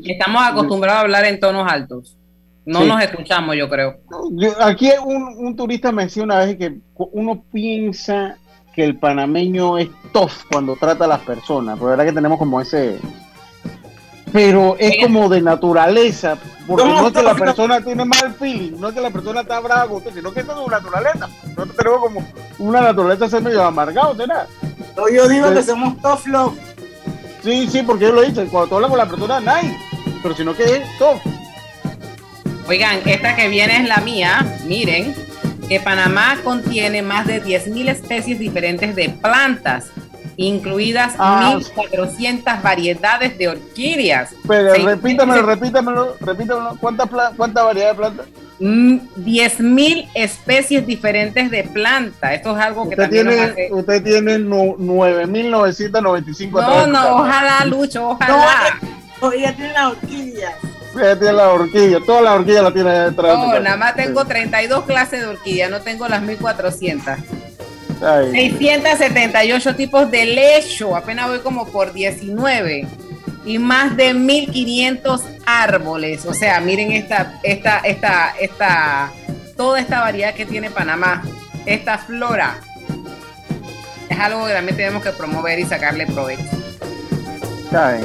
[0.05, 2.17] Estamos acostumbrados a hablar en tonos altos.
[2.65, 3.97] No nos escuchamos, yo creo.
[4.59, 8.37] aquí un, un turista me decía una vez que uno piensa
[8.75, 12.59] que el panameño es tough cuando trata a las personas, pero verdad que tenemos como
[12.59, 12.99] ese...
[14.31, 18.89] Pero es como de naturaleza, porque no, es que la persona tiene mal feeling, no
[18.89, 21.29] es que la persona está brava, sino que es de su naturaleza.
[21.43, 22.27] Nosotros tenemos como
[22.59, 24.47] una naturaleza ser medio amargado, ¿será?
[24.97, 26.53] No, yo digo que somos tough love.
[27.43, 29.77] Sí, sí, porque yo lo hice, cuando tú hablas con la persona, nice,
[30.21, 31.21] pero sino que es tough.
[32.67, 35.13] Oigan, esta que viene es la mía, miren
[35.67, 39.91] que Panamá contiene más de 10.000 especies diferentes de plantas,
[40.37, 42.61] incluidas 1.400 ah.
[42.63, 44.33] variedades de orquídeas.
[44.47, 46.77] Pero repítamelo, repítamelo, repítamelo.
[46.79, 48.27] ¿Cuánta, cuánta variedad de plantas?
[48.59, 52.33] 10.000 mm, especies diferentes de plantas.
[52.33, 53.69] Esto es algo que usted también tiene, hace...
[53.71, 56.51] Usted tiene 9.995.
[56.51, 58.79] No, no, ojalá, Lucho, ojalá.
[59.21, 60.55] No, ella tiene las orquídeas
[60.95, 63.37] tiene la horquilla, toda la horquilla la tiene detrás.
[63.37, 67.15] No, nada más tengo 32 clases de horquilla, no tengo las 1400.
[67.99, 72.87] 678 tipos de lecho, apenas voy como por 19
[73.45, 76.25] y más de 1500 árboles.
[76.25, 79.11] O sea, miren esta, esta, esta, esta,
[79.55, 81.23] toda esta variedad que tiene Panamá,
[81.65, 82.59] esta flora.
[84.09, 86.43] Es algo que también tenemos que promover y sacarle provecho.
[87.65, 87.99] Está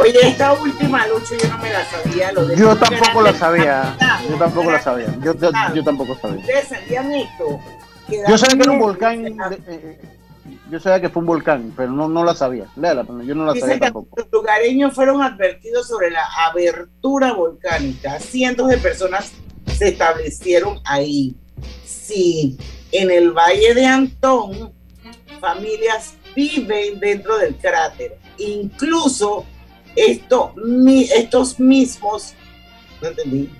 [0.00, 2.32] Oye, esta última lucha yo no me la sabía.
[2.32, 3.96] Lo de yo tampoco la sabía.
[4.28, 5.06] Yo tampoco la sabía.
[5.22, 5.34] Yo,
[5.74, 6.40] yo, tampoco sabía.
[6.40, 7.60] ¿Ustedes sabían esto?
[8.08, 9.26] Yo sabía que era un volcán.
[9.26, 9.36] Eh,
[9.68, 10.00] eh,
[10.70, 12.66] yo sabía que fue un volcán, pero no, no la sabía.
[12.76, 14.16] Léala, yo no la sabía tampoco.
[14.16, 18.18] Los lugareños fueron advertidos sobre la abertura volcánica.
[18.20, 19.32] Cientos de personas
[19.66, 21.34] se establecieron ahí.
[21.84, 22.56] Sí,
[22.92, 24.72] en el Valle de Antón,
[25.40, 28.18] familias viven dentro del cráter.
[28.38, 29.44] Incluso
[29.96, 30.54] esto,
[31.12, 32.34] estos mismos,
[33.00, 33.50] no entendí,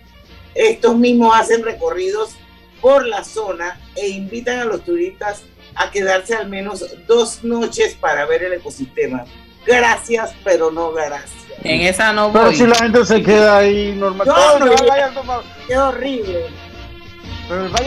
[0.55, 2.37] estos mismos hacen recorridos
[2.81, 5.43] por la zona e invitan a los turistas
[5.74, 9.24] a quedarse al menos dos noches para ver el ecosistema.
[9.66, 11.31] Gracias, pero no gracias.
[11.62, 12.41] En esa no voy.
[12.41, 14.26] Pero si la gente se queda ahí normal.
[14.26, 16.47] No, no, qué horrible.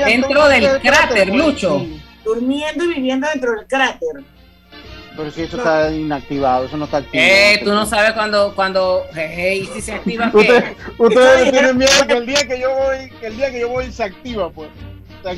[0.05, 1.85] dentro del cráter, Lucho.
[2.23, 4.23] Durmiendo y viviendo dentro del cráter.
[5.15, 7.23] Pero si eso está inactivado, eso no está activo.
[7.23, 10.31] Eh, tú no sabes cuando, cuando, hey, si se activa.
[10.33, 13.69] Usted, ustedes tienen miedo que el día que yo voy, que el día que yo
[13.69, 14.69] voy se activa, pues.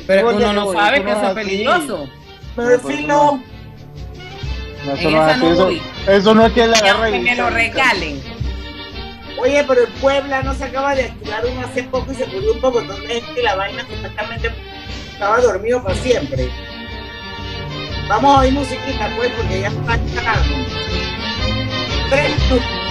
[0.06, 2.08] Pero uno no sabe que eso es peligroso.
[2.56, 3.42] Pero si no.
[4.94, 5.70] Eso no, es eso,
[6.06, 7.12] eso, no es que le agarre.
[7.12, 8.22] Que me lo regalen.
[9.38, 12.52] Oye, pero en Puebla no se acaba de activar uno hace poco y se murió
[12.54, 12.80] un poco.
[12.80, 14.50] Entonces es que la vaina supuestamente
[15.12, 16.48] estaba dormido para siempre.
[18.08, 20.54] Vamos a oír musiquita, pues, porque ya está cagando.
[22.08, 22.86] Tres minutos.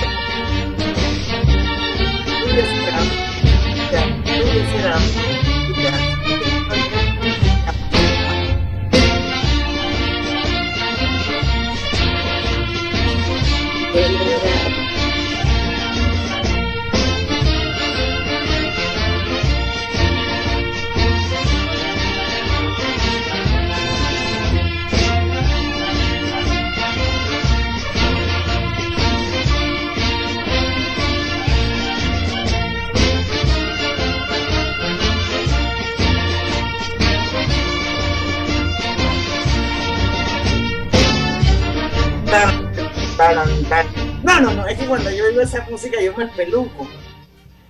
[44.23, 46.87] No, no, no, es que cuando yo oigo esa música yo me espeluco.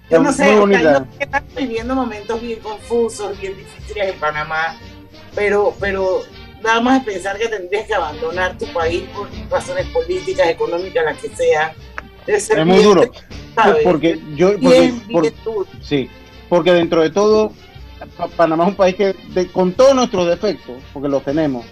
[0.10, 0.56] Yo no sé,
[1.20, 4.78] están viviendo momentos bien confusos, bien difíciles en Panamá,
[5.34, 6.22] pero, pero
[6.64, 11.30] nada más pensar que tendrías que abandonar tu país por razones políticas, económicas, las que
[11.30, 11.72] sean.
[12.28, 13.12] Es muy duro.
[13.84, 14.54] Porque yo,
[15.82, 16.10] sí,
[16.50, 17.52] porque dentro de todo,
[18.36, 19.16] Panamá es un país que,
[19.52, 21.66] con todos nuestros defectos, porque los tenemos,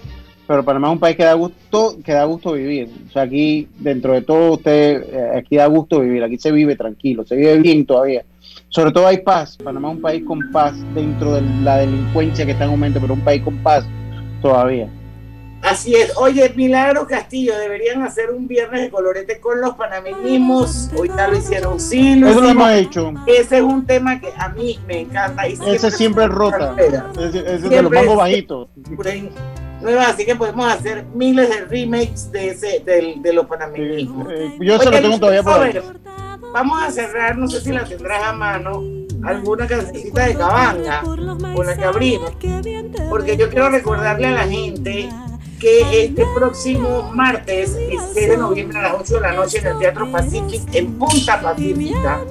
[0.47, 2.89] pero Panamá es un país que da gusto, que da gusto vivir.
[3.07, 6.75] O sea, aquí, dentro de todo, usted, eh, aquí da gusto vivir, aquí se vive
[6.75, 8.25] tranquilo, se vive bien todavía.
[8.69, 9.57] Sobre todo hay paz.
[9.63, 13.13] Panamá es un país con paz dentro de la delincuencia que está en aumento, pero
[13.13, 13.85] un país con paz
[14.41, 14.89] todavía.
[15.61, 16.11] Así es.
[16.17, 20.89] Oye, Milagro Castillo, deberían hacer un viernes de colorete con los panameñismos.
[20.97, 21.79] Hoy tal lo hicieron.
[21.79, 23.13] Sí, lo Eso lo hemos hecho.
[23.27, 25.47] Ese es un tema que a mí me encanta.
[25.47, 26.75] Y ese siempre rota.
[27.17, 28.67] Ese, es de los bajitos
[30.01, 34.27] así que podemos hacer miles de remakes de ese, de, de los panameñismos.
[34.59, 35.93] yo se lo tengo todavía por
[36.53, 38.84] Vamos a cerrar, no sé si la tendrás a mano,
[39.23, 42.31] alguna cancioncita de cabanga con la que abrimos,
[43.09, 45.09] porque yo quiero recordarle a la gente
[45.59, 47.75] que este próximo martes,
[48.13, 51.41] 6 de noviembre a las 8 de la noche en el Teatro Pacific en Punta
[51.41, 52.21] Pacífica,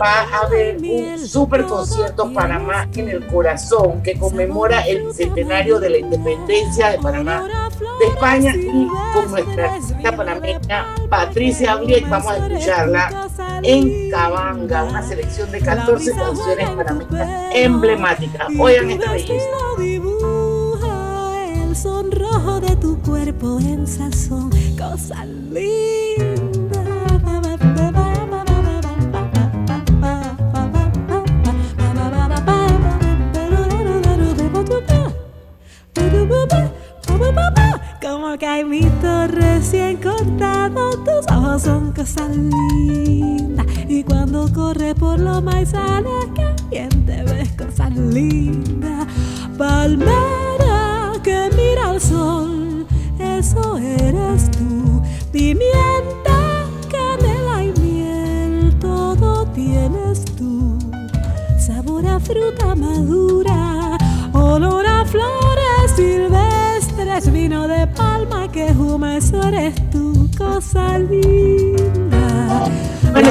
[0.00, 5.90] va a haber un super concierto Panamá en el corazón que conmemora el centenario de
[5.90, 12.36] la independencia de Panamá de España y con nuestra artista panameña Patricia Abriek vamos a
[12.36, 13.28] escucharla
[13.62, 18.48] en Cabanga, una selección de 14 canciones panameñas emblemáticas.
[18.58, 19.46] Oigan esta belleza.
[21.54, 26.41] El sonrojo de tu cuerpo en sazón, cosa linda.
[38.00, 43.64] Como caimito recién cortado, tus ojos son cosa linda.
[43.88, 49.06] Y cuando corre por los maizales, que bien te ves cosa linda.
[49.56, 52.41] Palmera que mira al sol,
[69.48, 72.68] eres tu cosa linda.
[73.14, 73.22] La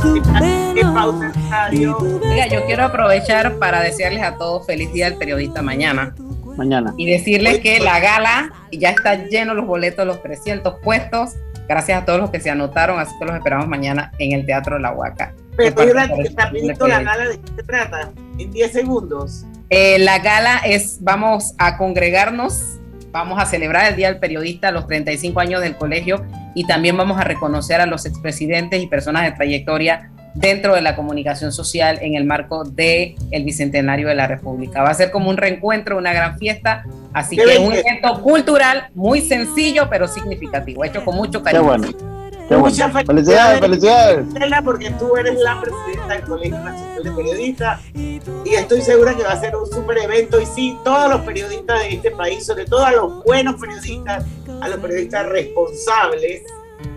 [0.00, 1.18] tu pelo.
[2.22, 6.14] Oiga, yo quiero aprovechar para desearles a todos feliz día del periodista mañana.
[6.56, 6.94] Mañana.
[6.96, 11.34] Y decirles que la gala ya está lleno los boletos, los 300 puestos.
[11.68, 14.78] Gracias a todos los que se anotaron, así que los esperamos mañana en el Teatro
[14.78, 15.32] La Huaca.
[15.56, 15.92] Pero
[16.36, 19.44] rapidito la gala de qué se trata, en 10 segundos.
[19.68, 22.79] Eh, la gala es, vamos a congregarnos,
[23.10, 27.20] vamos a celebrar el Día del Periodista, los 35 años del colegio y también vamos
[27.20, 32.14] a reconocer a los expresidentes y personas de trayectoria dentro de la comunicación social en
[32.14, 34.82] el marco del el Bicentenario de la República.
[34.82, 37.66] Va a ser como un reencuentro, una gran fiesta, así Qué que bien.
[37.66, 41.62] un evento cultural muy sencillo pero significativo, hecho con mucho cariño.
[41.62, 42.09] Qué bueno.
[42.50, 42.70] Qué bueno.
[42.70, 44.26] Muchas Felicidades, felicidades.
[44.26, 49.22] Estela, porque tú eres la presidenta del Colegio Nacional de Periodistas y estoy segura que
[49.22, 52.64] va a ser un super evento y sí, todos los periodistas de este país, sobre
[52.64, 54.24] todo a los buenos periodistas,
[54.60, 56.42] a los periodistas responsables,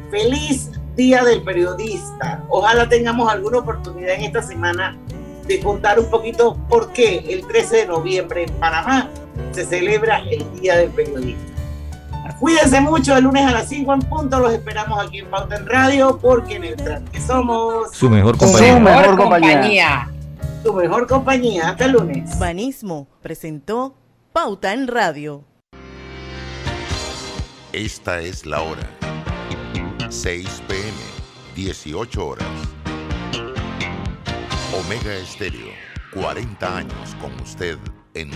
[0.10, 2.43] feliz Día del Periodista.
[2.49, 4.97] Ojalá tengamos alguna oportunidad en esta semana
[5.45, 9.08] de contar un poquito por qué el 13 de noviembre en Panamá
[9.51, 11.53] se celebra el Día del Periodista.
[12.39, 15.65] Cuídense mucho, el lunes a las 5 en punto los esperamos aquí en Pauta en
[15.67, 18.80] Radio porque en el tranque somos Su mejor Su compañía.
[18.80, 20.09] mejor compañía.
[20.63, 21.69] Tu mejor compañía.
[21.69, 22.38] Hasta el lunes.
[22.39, 23.95] Banismo presentó
[24.34, 25.43] Pauta en Radio.
[27.71, 28.84] Esta es la hora.
[30.09, 30.91] 6 pm,
[31.55, 32.47] 18 horas.
[34.86, 35.71] Omega Estéreo,
[36.13, 37.78] 40 años con usted
[38.15, 38.30] en